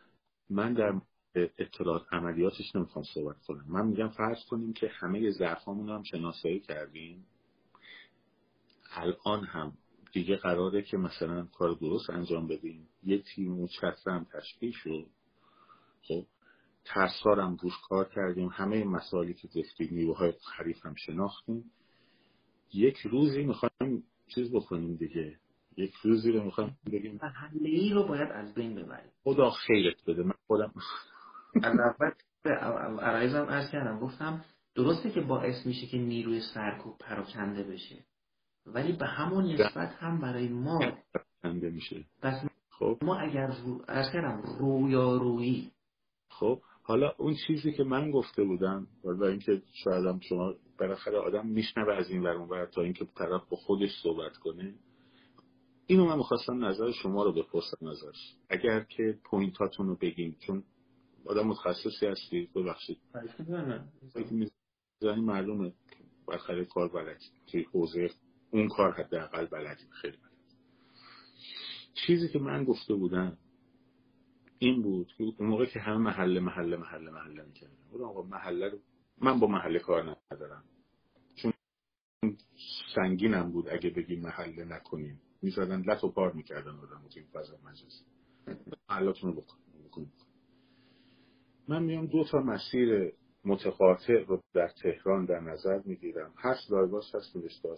[0.50, 1.00] من در
[1.34, 3.64] اطلاعات عملیاتش نمی‌خوام صحبت کنم.
[3.68, 7.26] من میگم فرض کنیم که همه ضعفامون هم شناسایی کردیم.
[8.90, 9.72] الان هم
[10.12, 12.88] دیگه قراره که مثلا کار درست انجام بدیم.
[13.02, 13.68] یه تیم و
[14.06, 15.06] هم تشکیل شد.
[16.02, 16.26] خب؟
[16.84, 18.48] ترسارم روش کار کردیم.
[18.48, 21.64] همه مسائلی که گفتیم نیروهای حریف هم شناختیم.
[22.74, 24.04] یک روزی می‌خوایم
[24.34, 25.38] چیز بکنیم دیگه.
[25.76, 27.18] یک روزی رو می‌خوایم بگیم.
[27.22, 29.12] حمله ای رو باید از بین ببریم.
[29.24, 30.22] خدا خیرت بده.
[30.22, 30.72] من خودم
[31.62, 32.10] از اول
[33.00, 34.00] عرایزم ارز کردم.
[34.00, 38.04] گفتم درسته که باعث میشه که نیروی سرکوب پراکنده بشه.
[38.66, 40.80] ولی به همون نسبت هم برای ما
[41.42, 42.04] کنده میشه.
[42.22, 42.98] پس خب.
[43.02, 43.84] ما اگر رو...
[43.88, 45.70] ارز کردم رویارویی.
[46.28, 46.62] خب.
[46.82, 51.94] حالا اون چیزی که من گفته بودم و اینکه شاید هم شما بالاخره آدم میشنوه
[51.94, 54.74] از این ور تا اینکه طرف با خودش صحبت کنه
[55.86, 58.36] اینو من می‌خواستم نظر شما رو بپرسم ازش.
[58.48, 60.64] اگر که پوینتاتون رو بگین چون
[61.26, 62.98] آدم متخصصی هستی ببخشید.
[64.30, 65.72] می‌زنی معلومه
[66.26, 68.10] بالاخره کار بلد توی حوزه
[68.50, 70.32] اون کار حداقل بلدی خیلی بلد.
[72.06, 73.38] چیزی که من گفته بودم
[74.62, 75.12] این بود.
[75.18, 77.74] که اون موقع که همه محله محله محله محله می‌کردن.
[77.90, 78.78] بودم آقا محله رو
[79.20, 80.64] من با محله کار ندارم.
[81.36, 81.52] چون
[82.94, 85.20] سنگینم بود اگه بگیم محله نکنیم.
[85.42, 88.04] می‌زدن لط و پار می‌کردن آدم توی فضا مجلس.
[88.88, 89.42] محلاتون رو
[89.88, 90.12] بکنیم
[91.68, 93.12] من میام دو تا مسیر
[93.44, 96.34] متقاطع رو در تهران در نظر می‌گیرم.
[96.38, 97.68] هست لایباس هست نوشته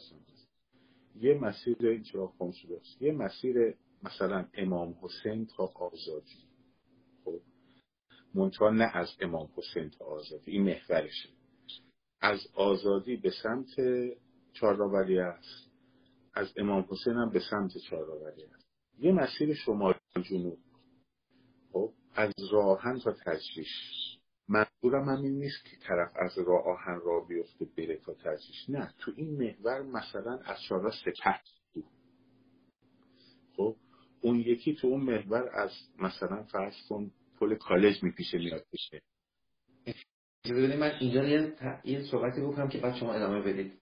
[1.21, 6.54] یه مسیر این چرا شده است یه مسیر مثلا امام حسین تا آزادی.
[8.35, 11.29] منتها نه از امام حسین تا آزادی این محورشه
[12.21, 13.67] از آزادی به سمت
[14.53, 15.71] چهارراولی است.
[16.35, 18.67] از امام حسین هم به سمت چهارراولی است.
[18.99, 19.95] یه مسیر شمال
[20.31, 20.59] جنوب.
[21.73, 23.69] خب از راهن تا تجریش.
[24.49, 28.71] منظورم همین نیست که طرف از راه آهن را بیفته بره تا تجریش.
[28.71, 31.41] نه تو این محور مثلا از چهارراه سپه
[33.57, 33.77] خب
[34.21, 37.11] اون یکی تو اون محور از مثلا فرض کن
[37.41, 39.03] پل کالج میپیشه میاد پیشه.
[40.45, 41.55] ببینید من اینجا یه,
[41.85, 43.73] یه صحبتی بکنم که بعد شما ادامه بدید.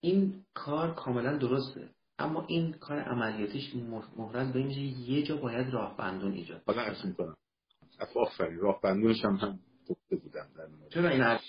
[0.00, 3.74] این کار کاملا درسته اما این کار عملیاتیش
[4.16, 7.36] محرز به میشه یه جا باید راه بندون ایجاد حالا عرض می‌کنم.
[8.16, 11.40] آفرین راه بندونش هم هم گفته بودم در چرا این عرض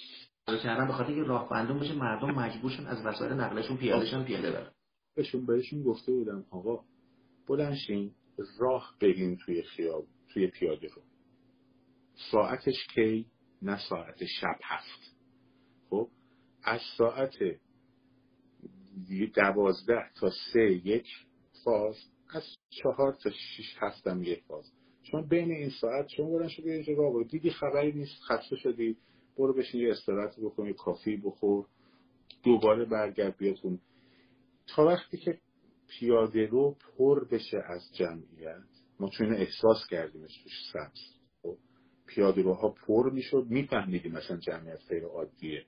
[0.64, 4.72] کردن به خاطر که راه بندون بشه مردم مجبورشن از وسایل نقلشون پیادهشون پیاده برن.
[5.16, 6.84] بهشون بهشون گفته بودم آقا
[7.48, 8.16] بلنشین
[8.60, 11.02] راه برین توی خیاب توی پیاده رو.
[12.32, 13.26] ساعتش کی
[13.62, 15.16] نه ساعت شب هفت.
[15.90, 16.10] خب
[16.64, 17.36] از ساعت
[19.36, 21.08] دوازده تا سه یک
[21.64, 21.96] فاز
[22.34, 24.72] از چهار تا شیش هفتم یک فاز.
[25.04, 28.98] شما بین این ساعت شما برن شده اینجا راه دیدی خبری نیست خسته شدی
[29.38, 31.66] برو بشین یه استراحت بکنی کافی بخور
[32.44, 33.80] دوباره برگرد بیاتون.
[34.68, 35.40] تا وقتی که
[35.88, 38.64] پیاده رو پر بشه از جمعیت
[39.00, 41.19] ما چون احساس کردیمش توش سبز.
[42.10, 43.46] خب پیاده روها پر می‌شد.
[43.50, 45.64] میفهمیدیم مثلا جمعیت خیلی عادیه.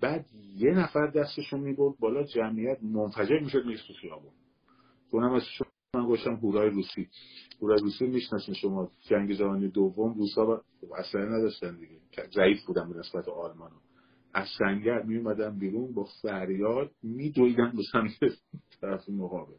[0.00, 0.26] بعد
[0.56, 4.32] یه نفر دستشون می‌برد بالا جمعیت منفجر می‌شد می‌رسد تو خیابون.
[5.10, 5.42] اونم از
[5.94, 7.08] من گوشم هورای روسی.
[7.62, 10.64] هورای روسی می‌شناسین شما جنگ جهانی دوم روسا
[10.96, 12.28] اصلا نداشتن دیگه.
[12.34, 13.70] ضعیف بودن به نسبت آلمان
[14.34, 18.32] از سنگر می اومدن بیرون با فریاد می دویدن به سمت
[18.80, 19.54] طرف مقابل.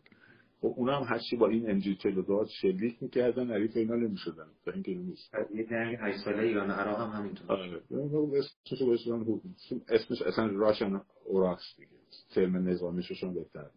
[0.62, 1.98] خب اونا هم هرچی با این انجی
[2.28, 4.48] داد شلیک می‌کردن عریف اینا نمی‌شدن.
[4.66, 5.34] تا اینکه نیست.
[5.56, 7.52] یه جنگ 8 ساله ایران عراق هم همینطور.
[7.52, 7.82] آره.
[8.30, 11.90] اسمش اسمش اصلا راشن اوراکس دیگه.
[12.36, 13.70] ترم نظامیشون بهتر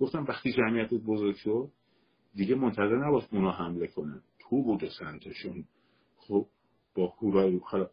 [0.00, 1.68] گفتم وقتی جمعیت بزرگ شد
[2.34, 4.22] دیگه منتظر نباش اونا حمله کنن.
[4.38, 5.64] تو بود سمتشون.
[6.16, 6.46] خب
[6.94, 7.90] با هورای حالا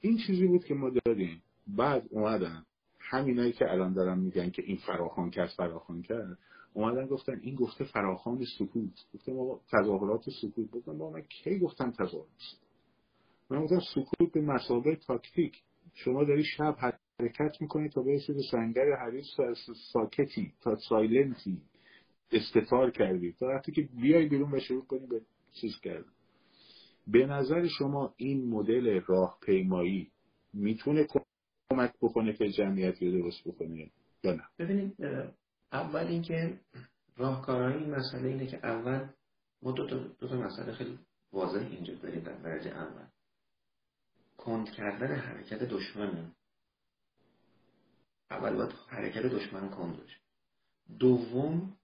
[0.00, 1.42] این چیزی بود که ما داریم.
[1.66, 2.66] بعد اومدن.
[3.00, 6.38] همینایی که الان دارن میگن که این فراخان کرد فراخان کرد.
[6.76, 9.06] اومدن گفتن این گفته فراخان سکوت.
[9.14, 10.70] گفتم ما تظاهرات سکوت.
[10.70, 12.58] گفتم ما من کی گفتم تظاهرات
[13.50, 15.62] من گفتم سکوت به مسابقه تاکتیک.
[15.94, 16.76] شما داری شب
[17.20, 19.26] حرکت می‌کنی تا برسی به سنگر حریص
[19.92, 21.60] ساکتی تا سایلنتی
[22.32, 23.32] استفار کردی.
[23.32, 25.20] تا وقتی که بیای بیرون و شروع کنی به
[25.60, 26.12] چیز کردن.
[27.06, 30.10] به نظر شما این مدل راهپیمایی
[30.54, 31.06] می‌تونه
[31.70, 33.90] کمک بکنه که جمعیت رو درست بکنه
[34.24, 34.96] یا نه؟ ببینید
[35.72, 36.60] اول اینکه
[37.16, 39.08] راهکارهای این مسئله اینه که اول
[39.62, 40.98] ما دو تا, دو تا مسئله خیلی
[41.32, 43.06] واضح اینجا داریم در درجه اول.
[44.36, 46.32] کند کردن حرکت دشمن.
[48.30, 50.16] اول باید حرکت دشمن کند باشه.
[50.98, 51.76] دوم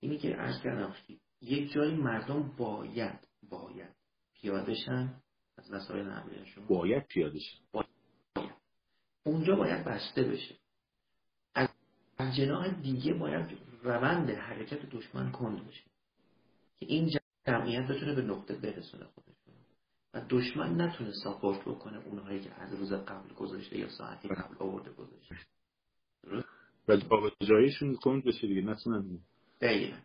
[0.00, 0.94] اینی که عرض کردم
[1.40, 3.94] یک جایی مردم باید باید
[4.34, 5.22] پیادهشن
[5.56, 7.88] از وسایل نقلیهشون باید پیادهشن باید.
[9.24, 10.63] اونجا باید بسته بشه.
[12.18, 15.84] از جناح دیگه باید روند حرکت دشمن کند بشه
[16.76, 17.10] که این
[17.46, 19.34] جمعیت بتونه به نقطه برسونه خودش.
[20.14, 24.90] و دشمن نتونه ساپورت بکنه اونهایی که از روز قبل گذاشته یا ساعتی قبل آورده
[24.92, 25.36] گذاشته
[26.88, 29.18] و جایشون کند بشه دیگه نتونن
[29.60, 29.96] دقیقا.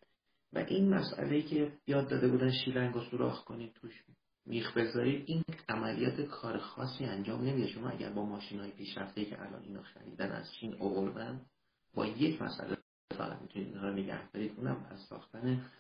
[0.53, 4.03] و این مسئله که یاد داده بودن شیلنگ و سوراخ کنید توش
[4.45, 7.67] میخ بذارید این عملیات کار خاصی انجام نمیده.
[7.67, 11.45] شما اگر با ماشین های پیشرفته که الان اینو خریدن از چین اووردن
[11.93, 12.77] با یک مسئله
[13.11, 14.53] فقط می‌تونید اینها رو نگه دارید.
[14.57, 15.71] اونم از ساختن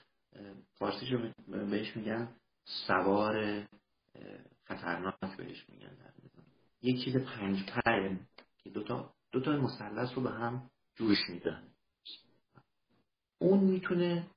[0.73, 2.35] فارسیش رو بهش میگن
[2.87, 3.63] سوار
[4.63, 6.13] خطرناک بهش میگن در
[6.81, 8.15] یک چیز پنج پر
[8.57, 11.63] که دوتا دو تا مثلث رو به هم جوش میدن.
[13.39, 14.27] اون می‌تونه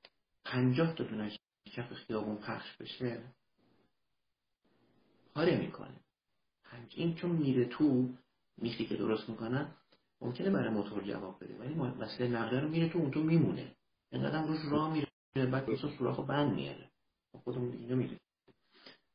[0.45, 3.23] پنجاه تا دونه کف خیابون پخش بشه.
[5.35, 5.99] پاره می‌کنه.
[6.89, 8.09] این چون میره تو
[8.57, 9.75] میخی که درست می‌کنن
[10.23, 13.75] ممکنه برای موتور جواب بده ولی مسئله نقله رو میره تو اون تو میمونه.
[14.11, 16.89] اینقدر روش راه میره بعد مثلا سوراخ بند میاره.
[17.43, 18.19] خودمون اینو میده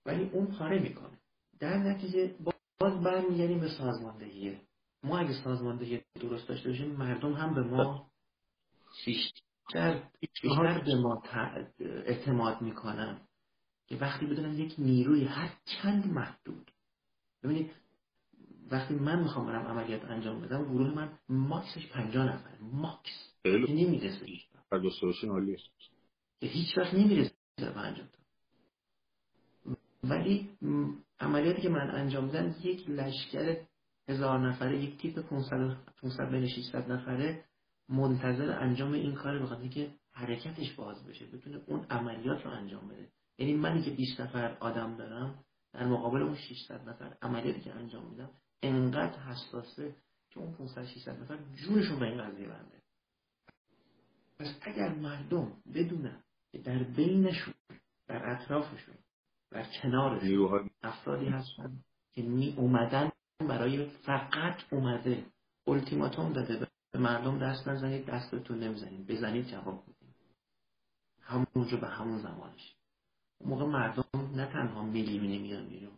[0.07, 1.19] ولی اون پاره می‌کنه.
[1.61, 2.35] در نتیجه
[2.81, 4.61] باز برمیگردیم به سازماندهیه
[5.03, 8.11] ما اگه سازماندهی درست داشته باشیم مردم هم به ما
[9.07, 11.23] بیشتر بیشتر به ما
[11.81, 13.21] اعتماد می‌کنن
[13.87, 16.71] که وقتی بدونن یک نیروی هر چند محدود.
[17.43, 17.71] ببینید
[18.71, 23.35] وقتی من می‌خوام برم عملیات انجام بدم گروه من ماکسش پنجاه نفر ماکس.
[23.69, 24.27] نمی‌رسه
[26.41, 28.19] که هیچ وقت نمی‌رسه به پنجاه تا.
[30.05, 30.51] ولی
[31.21, 33.57] عملیاتی که من انجام میدم یک لشکر
[34.09, 37.45] هزار نفره یک تیپ 500 500 بین 600 نفره
[37.89, 43.09] منتظر انجام این کار بخاطر که حرکتش باز بشه بتونه اون عملیات رو انجام بده.
[43.39, 48.11] یعنی منی که 20 نفر آدم دارم در مقابل اون 600 نفر عملیاتی که انجام
[48.11, 48.31] میدم
[48.63, 49.97] انقدر حساسه
[50.31, 52.83] که اون 500 600 نفر جونشون به این قضیه بنده.
[54.39, 57.55] پس اگر مردم بدونن که در بینشون
[58.07, 58.95] در اطرافشون
[59.51, 61.79] در کنارشون افرادی هستن
[62.15, 65.27] که می اومدن برای فقط اومده
[65.67, 69.07] التیماتوم داده به مردم دست نزنید دستتون نمی‌زنید.
[69.07, 70.15] بزنید جواب بدید.
[71.21, 72.75] همونجا به همون زمانش.
[73.39, 74.05] اون موقع مردم
[74.35, 75.93] نه تنها میلی میان بیرون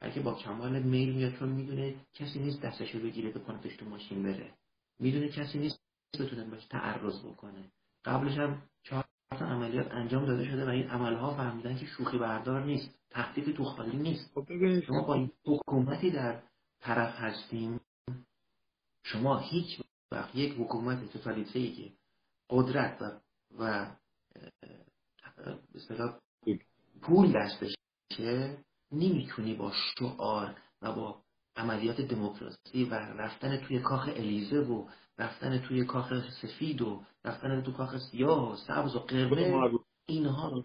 [0.00, 4.50] بلکه با کمال میل میاد چون می‌دونه کسی نیست دستشو بگیره بکنتش تو ماشین بره.
[4.98, 5.80] می‌دونه کسی نیست
[6.20, 7.64] بتونه باش تعرض بکنه.
[8.04, 12.64] قبلش هم چهار تا عملیات انجام داده شده و این عملها فهمیدن که شوخی بردار
[12.64, 14.30] نیست تخطیط تو خالی نیست.
[14.34, 16.42] خب شما با این حکومتی در
[16.80, 17.80] طرف هستیم
[19.02, 19.80] شما هیچ
[20.12, 21.92] وقت یک حکومت توتالیته ای که
[22.50, 23.20] قدرت و
[23.58, 23.96] و
[27.02, 27.32] پول.
[27.32, 27.74] دستش
[28.08, 28.58] که
[28.92, 31.22] نمی‌تونی با شعار و با
[31.56, 34.84] عملیات دموکراسی و رفتن توی کاخ الیزه و
[35.18, 36.12] رفتن توی کاخ
[36.42, 39.38] سفید و رفتن توی کاخ سیاه و سبز و قرمز
[40.06, 40.64] اینها رو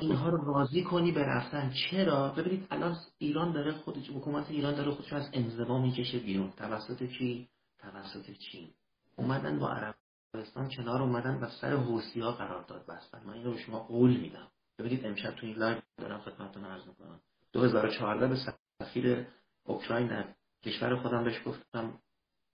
[0.00, 1.72] اینها رو راضی کنی به رفتن.
[1.90, 6.50] چرا؟ ببینید الان ایران داره خودش حکومت ایران داره خودش از انزوا می‌کشه بیرون.
[6.50, 7.48] توسط کی؟
[7.78, 8.68] توسط چین.
[9.16, 9.70] اومدن با
[10.34, 12.86] عربستان کنار اومدن و سر حوسی ها قرار داد.
[12.86, 14.48] بستن من اینو به شما قول میدم.
[14.78, 17.20] ببینید امشب تو این لایو دارم خدمتتون عرض می‌کنم.
[17.52, 18.36] 2014 به
[18.82, 19.26] سفیر
[19.64, 21.98] اوکراین در کشور خودم بهش گفتم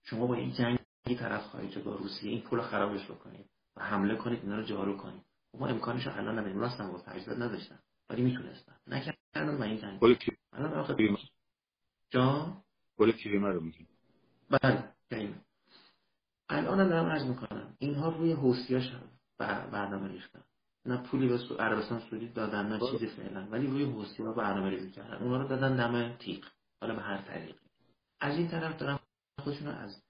[0.03, 3.45] شما با این جنگی طرف خواهید با روسیه این پول خرابش بکنید
[3.75, 5.21] و حمله کنید اینا رو جارو کنید.
[5.53, 9.99] ما امکانش رو الان نداریم راستم گفت اجداد نداشتن ولی می‌تونستن نکردن و این جنگ.
[10.53, 10.95] الان آخه
[12.09, 12.57] جا؟
[12.97, 13.87] گل کریمه رو میگیم.
[14.49, 15.45] بله کریم
[16.49, 18.91] الان هم دارم عرض می‌کنم اینها روی حوسیاش
[19.37, 20.43] برنامه ریختن.
[20.85, 23.47] نه پولی به عربستان سعودی دادن نه چیزی فعلا.
[23.51, 25.23] ولی روی حوسی ها برنامه ریزی کردن.
[25.23, 26.45] اونا رو دادن دم تیغ.
[26.81, 27.59] حالا به هر طریقی.
[28.19, 28.99] از این طرف دارم
[29.39, 30.01] خودشون از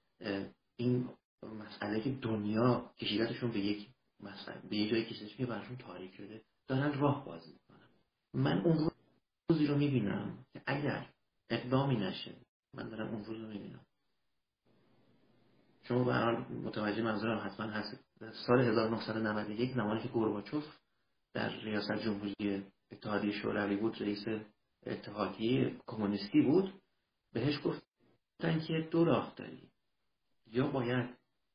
[0.76, 1.10] این
[1.44, 6.42] مسئله که دنیا کشیدتشون به یک مثلا به یه جایی کشیدش که براشون تاریک شده
[6.68, 7.88] دارن راه باز می‌کنن.
[8.34, 8.92] من اون
[9.50, 11.10] روزی رو می‌بینم که اگر
[11.50, 12.36] اقدامی نشه
[12.74, 13.86] من دارم اون روز رو می‌بینم.
[15.92, 18.06] شما به حال متوجه منظورم حتما هست.
[18.48, 20.64] سال 1991 زمانی که گورباچوف
[21.34, 24.26] در ریاست جمهوری اتحادیه شوروی بود رئیس
[24.86, 26.74] اتحادیه کمونیستی بود
[27.34, 29.70] بهش گفتن که دو راه داری.
[30.52, 31.10] یا باید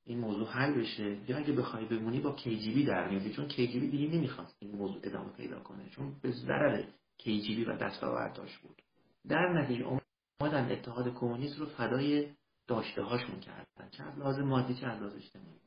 [0.05, 4.17] این موضوع حل بشه یا اگه بخوای بمونی با کیجیبی در میادی چون کیجیبی دیگه
[4.17, 6.85] نمی‌خواست این موضوع ادامه پیدا کنه چون به ضرر
[7.19, 8.83] کیجیبی و دستاورداش بود.
[9.29, 9.99] در نتیجه
[10.41, 12.29] اومدن اتحاد کمونیست رو فدای
[12.67, 13.91] داشته هاشون کردن.
[13.91, 15.61] چه از لازم مادی چه از لازم اجتماعی.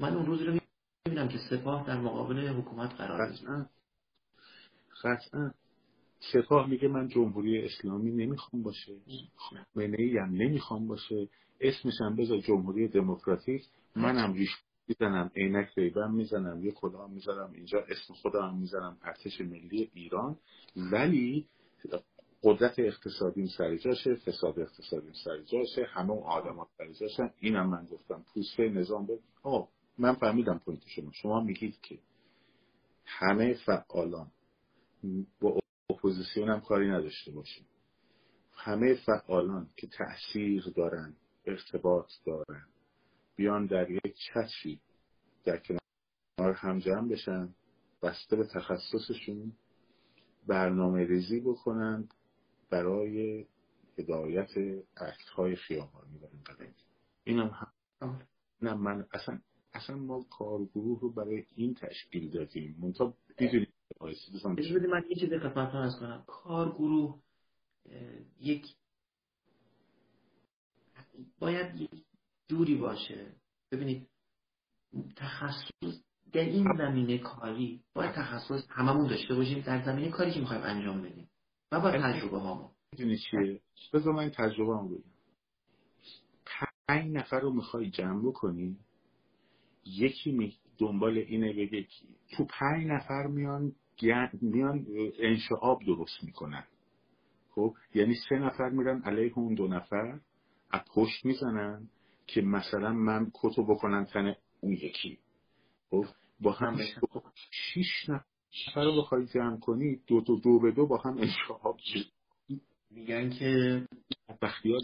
[0.00, 0.58] من اون روز رو
[1.06, 3.66] می‌بینم که سپاه در مقابل حکومت قرار قطعا
[5.02, 5.50] قطعا
[6.32, 8.92] سپاه میگه من جمهوری اسلامی نمی‌خوام باشه.
[9.74, 11.28] منعی هم نمی‌خوام باشه.
[11.60, 13.62] اسمش هم بذار جمهوری دموکراتیک.
[13.96, 14.50] منم ریش
[14.88, 20.36] می‌زنم عینک ریبن می‌زنم یه کلاه می‌زنم اینجا اسم خودم می‌زنم ارتش ملی ایران.
[20.76, 21.46] ولی
[22.44, 26.66] قدرت اقتصادیم سر جاشه فساد اقتصادیم سر جاشه همه اون آدم
[27.16, 29.68] سر اینم من گفتم پوسته نظام به آه
[29.98, 31.10] من فهمیدم point شما.
[31.12, 31.98] شما میگید که
[33.04, 34.30] همه فعالان
[35.40, 37.66] با اپوزیسیون هم کاری نداشته باشیم.
[38.52, 41.16] همه فعالان که تأثیر دارن
[41.46, 42.66] ارتباط دارن
[43.36, 44.80] بیان در یک چتری
[45.44, 47.54] در کنار هم جمع بشن
[48.02, 49.52] بسته به تخصصشون
[50.46, 52.08] برنامه ریزی بکنن
[52.70, 53.46] برای
[53.98, 54.50] هدایت
[54.96, 56.66] عکس های خیابانی و اینقدر
[57.24, 57.50] اینم
[58.00, 58.26] هم.
[58.62, 59.40] نه من اصلا
[59.72, 62.76] اصلا ما کارگروه رو برای این تشکیل دادیم.
[62.80, 63.68] منتها می‌دونید
[64.86, 66.24] من یه چیزی خدمتتون از کنم.
[66.26, 67.20] کارگروه
[68.40, 68.66] یک
[71.38, 72.04] باید یک
[72.48, 73.32] جوری باشه.
[73.72, 74.08] ببینید
[75.16, 76.02] تخصص
[76.32, 79.60] در این زمینه کاری باید تخصص هممون داشته باشیم.
[79.60, 81.28] در زمینه کاری که می‌خوایم انجام بدیم.
[81.74, 82.70] و با تجربه هامون.
[82.92, 83.60] می‌دونی چیه؟
[83.92, 85.02] بذار من تجربه هم بگم.
[86.88, 88.76] پنج نفر رو می‌خوای جمع بکنی
[89.84, 91.86] یکی می دنبال اینه بگه
[92.36, 93.72] تو پنج نفر میان
[94.40, 94.86] میان
[95.18, 96.64] انشعاب درست می‌کنن.
[97.50, 100.20] خب؟ یعنی سه نفر میرن علیه اون دو نفر
[100.70, 101.88] از پشت می‌زنن
[102.26, 105.18] که مثلا من کتو بکنن تن اون یکی.
[105.90, 106.04] خب؟
[106.40, 106.78] با هم
[107.50, 108.33] شیش نفر
[108.76, 111.78] رو بخوای جمع کنی دو دو دو به دو با هم انشعاب
[112.90, 113.82] میگن که
[114.42, 114.80] بختیار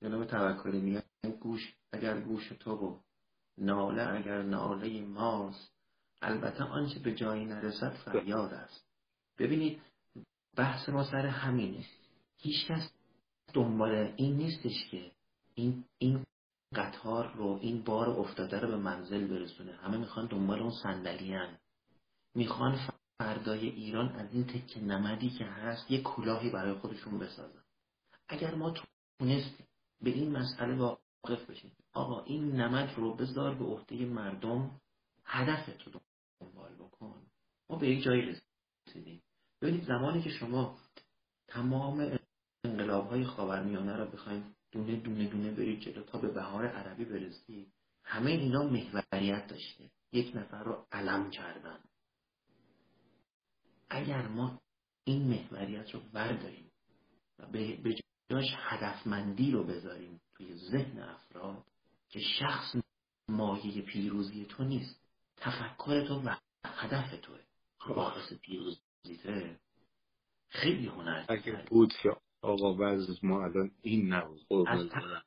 [0.00, 1.02] جناب توکلی میگن
[1.40, 2.98] گوش اگر گوش تو و
[3.58, 5.72] ناله اگر ناله ماست
[6.22, 8.86] البته آنچه به جایی نرسد فریاد است.
[9.38, 9.82] ببینید
[10.56, 11.84] بحث ما سر همینه.
[12.38, 12.92] هیچ کس
[13.54, 15.10] دنبال این نیستش که
[15.54, 16.24] این این
[16.74, 19.72] قطار رو این بار افتاده رو به منزل برسونه.
[19.72, 21.34] همه می‌خوان دنبال اون صندلی
[22.34, 22.78] می‌خوان
[23.18, 27.62] فردای ایران از این تکه نمدی که هست یه کلاهی برای خودشون بسازن.
[28.28, 28.74] اگر ما
[29.18, 29.66] تونستیم
[30.00, 34.80] به این مسئله واقف بشیم آقا این نمد رو بذار به عهده مردم
[35.24, 36.00] هدفت رو
[36.40, 37.22] دنبال بکن.
[37.70, 38.38] ما به یک جایی
[38.86, 39.22] رسیدیم.
[39.60, 40.78] ببینید زمانی که شما
[41.48, 42.18] تمام
[42.64, 47.72] انقلاب های خاورمیانه رو بخوایم دونه دونه دونه برید جلو تا به بهار عربی برسید
[48.04, 49.90] همه اینا محوریت داشته.
[50.12, 51.78] یک نفر رو علم کردن.
[53.92, 54.60] اگر ما
[55.04, 56.70] این محوریت رو برداریم
[57.38, 57.94] و به
[58.30, 61.64] جاش هدفمندی رو بذاریم توی ذهن افراد
[62.08, 62.76] که شخص
[63.28, 65.00] مایه پیروزی تو نیست
[65.36, 67.38] تفکر تو و هدف توه.
[67.94, 69.60] باعث پیروزیته
[70.48, 71.24] خیلی هنر.
[71.28, 72.10] اگر بود که
[72.42, 74.40] آقا وز ما الان این نبود.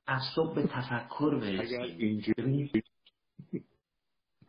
[0.08, 2.22] از صبح به تفکر برسیم.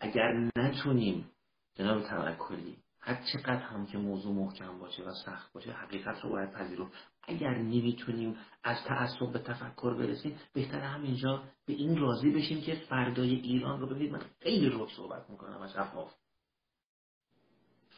[0.01, 1.31] اگر نتونیم
[1.75, 6.53] جناب توکلی هر چقدر هم که موضوع محکم باشه و سخت باشه حقیقت رو باید
[6.53, 6.93] پذیرفت.
[7.23, 13.35] اگر نمی‌تونیم از تعصب به تفکر برسیم بهتر همینجا به این راضی بشیم که فردای
[13.35, 16.15] ایران رو ببینید من خیلی رو صحبت می‌کنم از شفاف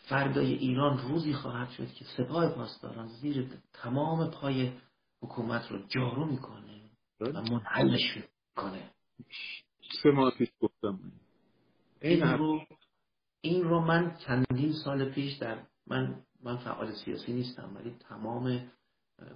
[0.09, 4.73] فردای ایران روزی خواهد شد که سپاه پاسداران زیر تمام پای
[5.23, 6.91] حکومت رو جارو می‌کنه
[7.21, 8.91] و منحلش می‌کنه.
[10.03, 11.01] سه ماه پیش گفتم.
[12.03, 12.61] این رو
[13.41, 18.71] این رو من چندین سال پیش در من من فعال سیاسی نیستم ولی تمام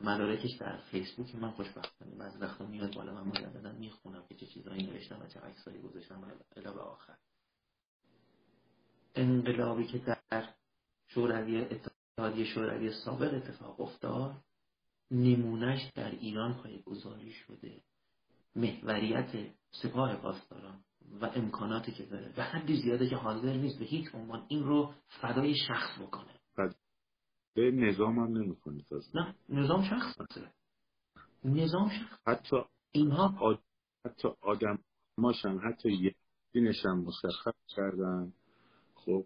[0.05, 4.86] مدارکش در فیسبوک من خوشبختانه بعضی وقتا میاد بالا من مجددا می‌خونم که چه چیزایی
[4.86, 6.24] نوشتم و چه عکسایی گذاشتم
[6.57, 7.16] الی به آخر.
[9.14, 10.48] انقلابی که در
[11.07, 14.44] شوروی اتحادیه شوروی سابق اتفاق افتاد
[15.11, 17.82] نمونهش در ایران پای گذاری شده.
[18.57, 19.30] محوریت
[19.70, 20.84] سپاه پاسداران.
[21.20, 22.32] و امکاناتی که داره.
[22.36, 26.34] به حدی زیاده که حاضر نیست به هیچ عنوان این رو فدای شخص بکنه.
[27.55, 28.57] به نظام هم نمی
[29.14, 30.16] نه نظام شخص
[31.45, 32.18] نظام شخص.
[32.26, 32.57] حتی
[32.92, 33.62] اینها آد...
[34.07, 34.79] حتی آدم
[35.18, 36.14] ماشن حتی یه
[36.84, 38.33] هم مشخص کردن.
[38.95, 39.24] خب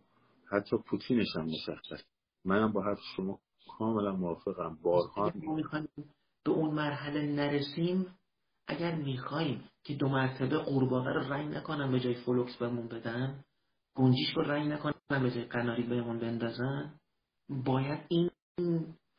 [0.50, 2.04] حتی پوتینش هم مشخص.
[2.44, 3.40] منم با حرف شما
[3.78, 4.78] کاملا موافقم.
[4.82, 5.32] بارها
[6.44, 8.06] به اون مرحله نرسیم
[8.68, 13.44] اگر می‌خوایم که دو مرتبه قورباغه رو رنگ نکنن به جای فولکس بهمون بدن.
[13.94, 16.94] گنجیش رو رنگ نکنن به جای قناری بهمون بندازن.
[17.48, 18.30] باید این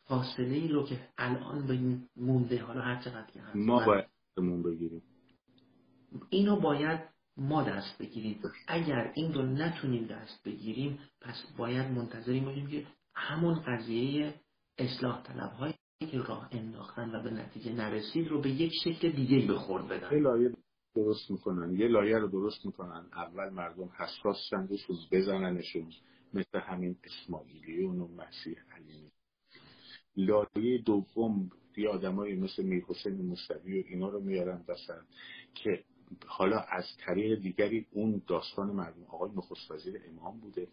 [0.07, 4.05] فاصله ای رو که الان به مونده حالا هر چقدر که ما باید
[4.37, 5.01] مون بگیریم.
[6.29, 6.99] اینو باید
[7.37, 8.41] ما دست بگیریم.
[8.67, 14.33] اگر این رو نتونیم دست بگیریم پس باید منتظریم باشیم که همون قضیه
[14.77, 19.53] اصلاح طلب های که راه انداختن و به نتیجه نرسید رو به یک شکل دیگه
[19.53, 20.11] بخورد بدن.
[20.11, 20.51] یه لایه
[20.95, 21.75] درست می‌کنن.
[21.75, 23.05] یه لایه رو درست می‌کنن.
[23.13, 25.91] اول مردم حساس شندشون بزننشون.
[26.33, 29.11] مثل همین اسماعیلیون و مسیح علی.
[30.17, 35.01] لایه دوم یه آدمایی مثل میر حسین مصطفی و اینا رو میارن وسط
[35.53, 35.83] که
[36.27, 39.03] حالا از طریق دیگری اون داستان مردم.
[39.03, 40.67] آقای نخست وزیر امام بوده.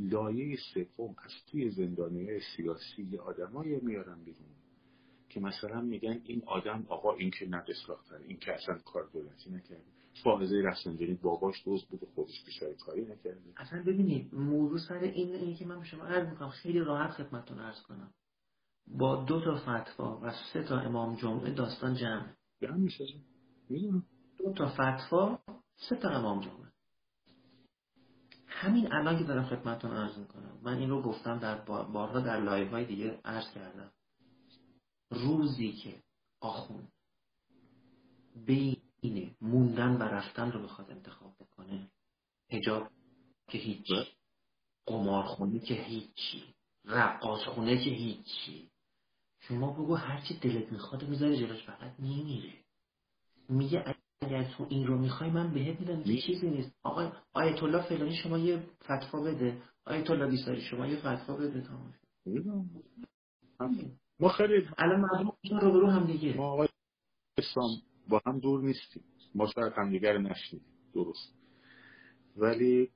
[0.00, 4.48] لایه سوم از توی زندانی سیاسی یه آدمایی میارن بیرون
[5.28, 7.66] که مثلا میگن این آدم آقا این که ند
[8.28, 9.84] این که اصلا کار دولتی نکرده.
[10.24, 13.40] فائزه رفسنجانی باباش دوست بوده خودش بیچاره کاری نکرده.
[13.56, 17.58] اصلا ببینید موضوع سر این اینه که من به شما عرض می‌کنم خیلی راحت خدمتتون
[17.58, 18.14] عرض کنم.
[18.86, 22.32] با دو تا فتوا و سه تا امام جمعه داستان جمع.
[22.62, 23.04] جمع میشه
[23.68, 24.04] می‌دونم.
[24.38, 25.38] دو تا فتوا
[25.88, 26.69] سه تا امام جمعه.
[28.60, 32.68] همین الان که دارم خدمتتون عرض می‌کنم من این رو گفتم در بارها در live
[32.70, 33.92] های دیگه عرض کردم
[35.10, 36.02] روزی که
[36.40, 36.88] آخون
[38.46, 41.90] بین موندن و رفتن رو بخواد انتخاب بکنه
[42.50, 42.90] هجاب
[43.48, 44.06] که هیچ بله.
[44.86, 46.54] قمارخونه که هیچی
[46.84, 48.70] رقاص خونه که هیچی
[49.40, 52.52] شما بگو هرچی دلت می‌خواد می‌ذاره جلوش فقط نمیره
[53.48, 56.72] میگه اگر تو این رو می‌خوای من بهت میدم که چیزی نیست.
[56.82, 59.62] آقای آیت الله فلانی شما یه فتوا بده.
[59.84, 61.94] آیت الله بیساری شما یه فتوا بده تمام
[64.20, 66.36] ما خیلی الان مردم رو برو هم دیگه.
[66.36, 66.68] ما آقای
[67.38, 67.70] اسلام
[68.08, 69.02] با هم دور نیستیم.
[69.34, 71.34] ما شاید همدیگر نشنیدیم درست.
[72.36, 72.90] ولی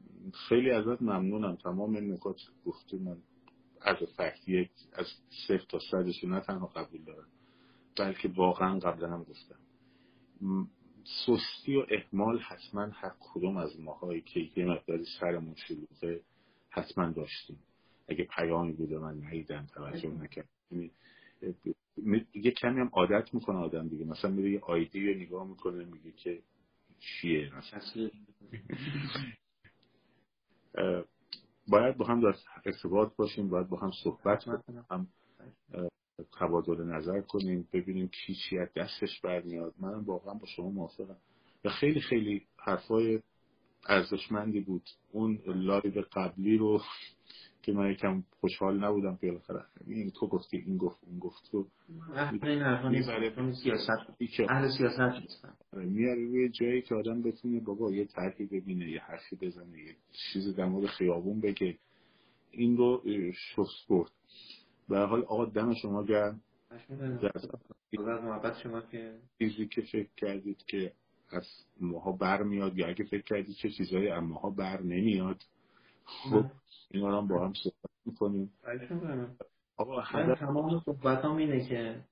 [0.48, 1.56] خیلی ازت ممنونم.
[1.56, 2.36] تمام این نکات
[2.66, 3.16] گفتی من
[3.80, 5.06] از فکتی از
[5.46, 7.28] صفر تا صدش نه تنها قبول دارم.
[7.96, 9.58] بلکه واقعا قبلا هم گفتم.
[11.04, 16.20] سستی و احمال حتما هر کدوم از ماهایی که یه مقداری سرمون شلوغه
[16.70, 17.58] حتما داشتیم.
[18.08, 20.90] اگه پیامی بوده من نیدم توجه نکرد یعنی،
[22.34, 24.04] یه کمی هم عادت می‌کنه آدم دیگه.
[24.04, 26.42] مثلا میره یه آیدی رو نگاه می‌کنه میگه که
[26.98, 28.10] چیه مثلا.
[31.68, 35.08] باید با هم در ارتباط باشیم باید با هم صحبت کنیم هم
[36.40, 39.74] تبادل نظر کنیم ببینیم کی چی از دستش برمیاد.
[39.80, 41.16] من واقعا با شما موافقم.
[41.64, 43.20] و خیلی خیلی حرفای
[43.88, 44.82] ارزشمندی بود.
[45.12, 46.80] اون لایو قبلی رو
[47.62, 51.50] که من یکم خوشحال نبودم که بالاخره این تو گفتی این گفت اون گفت.
[51.52, 51.66] تو
[53.40, 53.90] این سیاست.
[54.50, 59.00] اهل سیاست نیستم آره، میاره روی جایی که آدم بتونه بابا یه طرحی ببینه یه
[59.00, 59.96] حرفی بزنه یه
[60.32, 61.78] چیزی در مورد خیابون بگه.
[62.50, 64.10] این رو شخص برد.
[64.88, 66.40] به حال آقا دم شما گرم.
[68.02, 69.18] محبت شما که.
[69.38, 70.92] چیزی که فکر کردید که
[71.30, 71.46] از
[71.80, 75.42] ماها بر میاد یا اگه فکر کردید چه چیزایی از ماها بر نمیاد
[76.04, 76.44] خب
[76.90, 78.52] این هم با هم صحبت می‌کنیم.
[79.76, 82.04] آقا من تمام صحبتام اینه که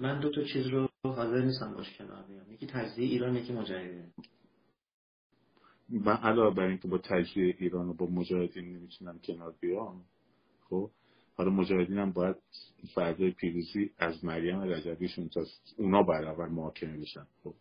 [0.00, 2.52] من دو تا چیز رو حاضر نیستم باش کنار بیام.
[2.52, 4.12] یکی تجزیه ایران یکی مجاهدین.
[5.88, 10.04] من علاوه بر اینکه با تجزیه ایران و با مجاهدین نمی‌تونم کنار بیام
[10.70, 10.90] خب
[11.38, 12.36] حالا مجاهدین هم باید
[12.94, 15.44] فردای پیروزی از مریم رجبیشون تا
[15.78, 17.26] اونا برابر محاکمه بشن.
[17.44, 17.54] خب.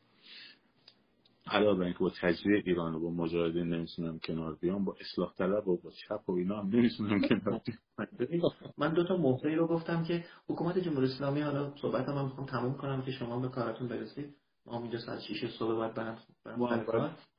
[1.48, 5.68] علاوه بر اینکه با تجزیه ایران و با مجاهدین نمی‌تونم کنار بیام با اصلاح طلب
[5.68, 7.62] و با چپ و اینا هم نمی‌تونم کنار
[8.30, 8.52] بیام.
[8.78, 12.78] من دو تا موضوعی رو گفتم که حکومت جمهوری اسلامی حالا صحبت هم می‌خوام تموم
[12.78, 14.36] کنم که شما به کارتون برسید.
[14.66, 16.18] ما اینجا ساعت 6 صبح باید برم.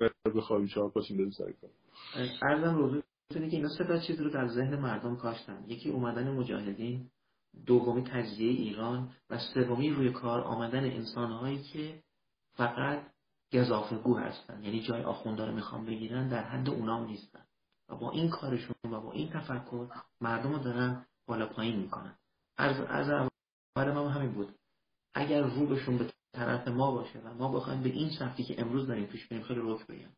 [0.01, 1.71] برم بخوابیم چهار پاشیم بریم سر کار.
[2.43, 5.65] ارزم روزی که اینا سه تا چیز رو در ذهن مردم کاشتن.
[5.67, 7.11] یکی اومدن مجاهدین
[7.67, 12.03] دومی تجزیه ایران و سومی روی کار آمدن انسانهایی که
[12.57, 13.03] فقط
[13.53, 14.65] گذافگو هستن.
[14.65, 17.45] یعنی جای آخونده رو می‌خوام بگیرن در حد اونام نیستن.
[17.89, 19.89] و با این کارشون و با این تفکر
[20.21, 22.19] مردم رو دارن بالا پایین می‌کنن.
[22.57, 23.11] از از
[23.77, 24.55] اول ما همین بود.
[25.15, 28.87] اگر رو بهشون به طرف ما باشه و ما بخوایم به این سبکی که امروز
[28.87, 30.11] داریم پیش بریم خیلی رک بگم.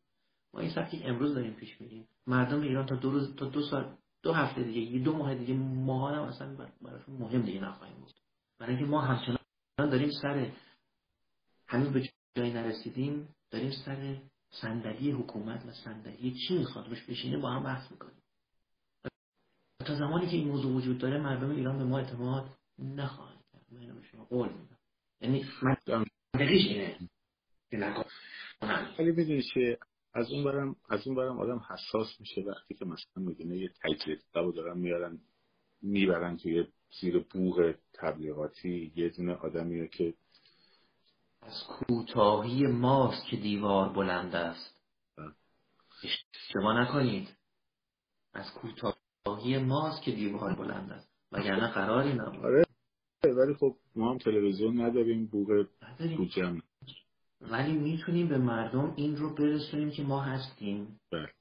[0.55, 2.09] ما این سبکی که امروز داریم پیش میریم.
[2.27, 5.55] مردم ایران تا دو روز تا دو سال دو هفته دیگه یه دو ماه دیگه
[5.55, 8.13] ماها هم اصلا براشون مهم دیگه نخواهیم بود.
[8.59, 9.39] برای اینکه ما همچنان
[9.79, 10.53] داریم سر
[11.67, 14.17] هنوز به جایی نرسیدیم داریم سر
[14.51, 18.23] صندلی حکومت و صندلی چی می‌خواد؟ روش بشینه با هم بحث می‌کنیم.
[19.87, 23.63] تا زمانی که این موضوع وجود داره مردم ایران به ما اعتماد نخواهند کرد.
[23.73, 24.79] من اینو به شما قول میدم.
[25.21, 25.77] یعنی من
[26.41, 26.97] اینه
[28.99, 29.79] ولی بدونی که
[30.15, 34.21] از اون برم از اون برم آدم حساس میشه وقتی که مثلا می‌دونه یه تجربه
[34.35, 35.19] رو دارن میارن
[35.83, 36.67] می‌برن توی
[37.01, 40.15] زیر بوغ تبلیغاتی یه دونه آدمیه که
[41.43, 44.81] از کوتاهی ماست که دیوار بلند است.
[46.05, 47.29] اشتباه نکنید.
[48.35, 51.09] از کوتاهی ماست که دیوار بلند است.
[51.33, 52.45] وگرنه قراری نبود.
[52.45, 52.65] آره
[53.25, 55.67] ولی خب ما هم تلویزیون نداریم بوغ
[56.17, 56.61] بودجم
[57.41, 61.01] ولی می‌تونیم به مردم این رو برسونیم که ما هستیم.
[61.13, 61.33] بله.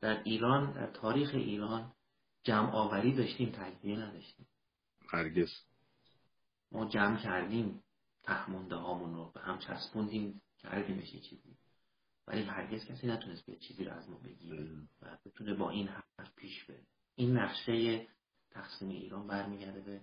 [0.00, 1.92] در ایران در تاریخ ایران
[2.42, 4.46] جمع آوری داشتیم تجزیه نداشتیم.
[5.08, 5.50] هرگز.
[6.72, 7.82] ما جمع کردیم
[8.22, 11.56] تهمونده هامون رو به هم چسبوندیم کردیمش یه چیزی.
[12.26, 14.66] ولی هرگز کسی نتونست به چیزی رو از ما بگیره
[15.02, 16.86] و بتونه با این حرف پیش بره.
[17.14, 18.06] این نقشه
[18.50, 20.00] تقسیم ایران برمیگرده به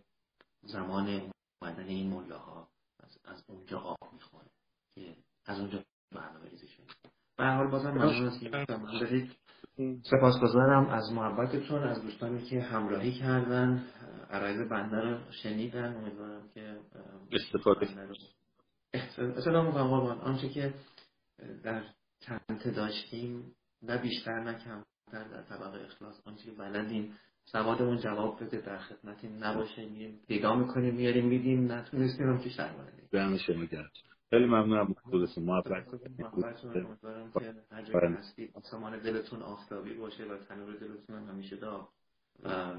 [0.62, 1.32] زمان
[1.62, 2.73] اومدن این ملاها.
[3.04, 4.48] از, از اونجا آب می‌خوره
[4.96, 5.16] که
[5.46, 6.86] از اونجا برنامه ریزی شده
[7.38, 9.30] به حال بازم ممنون
[10.04, 13.88] سپاسگزارم از محبتتون از دوستانی که همراهی کردن
[14.30, 15.96] عرایز بنده رو شنیدن.
[15.96, 16.80] امیدوارم که
[17.32, 17.88] استفاده.
[19.14, 20.22] اصلا می‌کنم قربان.
[20.22, 20.74] آنچه که
[21.64, 21.84] در
[22.20, 28.62] چند داشتیم نه بیشتر نه کمتر در طبقه اخلاص آنچه که بلدیم سوادمون جواب بده
[28.62, 29.86] در خدمتیم نباشه.
[29.86, 33.92] میریم پیدا می‌کنیم میاریم میدیم نتونستیم هم که شرمانه دم شما گرد.
[34.30, 34.94] خیلی ممنونم.
[34.94, 35.88] خودتون محبت
[36.64, 41.90] امیدوارم که هر جایی هستید آسمان دلتون آفتابی باشه و تنور دلتون هم همیشه داغ
[42.44, 42.76] و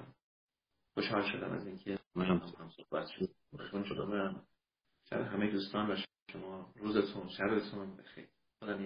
[0.95, 2.43] خوشحال شدم از اینکه من هم.
[2.77, 3.31] صحبت شد.
[5.13, 5.97] همه دوستان و
[6.33, 8.29] شما روزتون شبتون بخیر.
[8.61, 8.79] خدا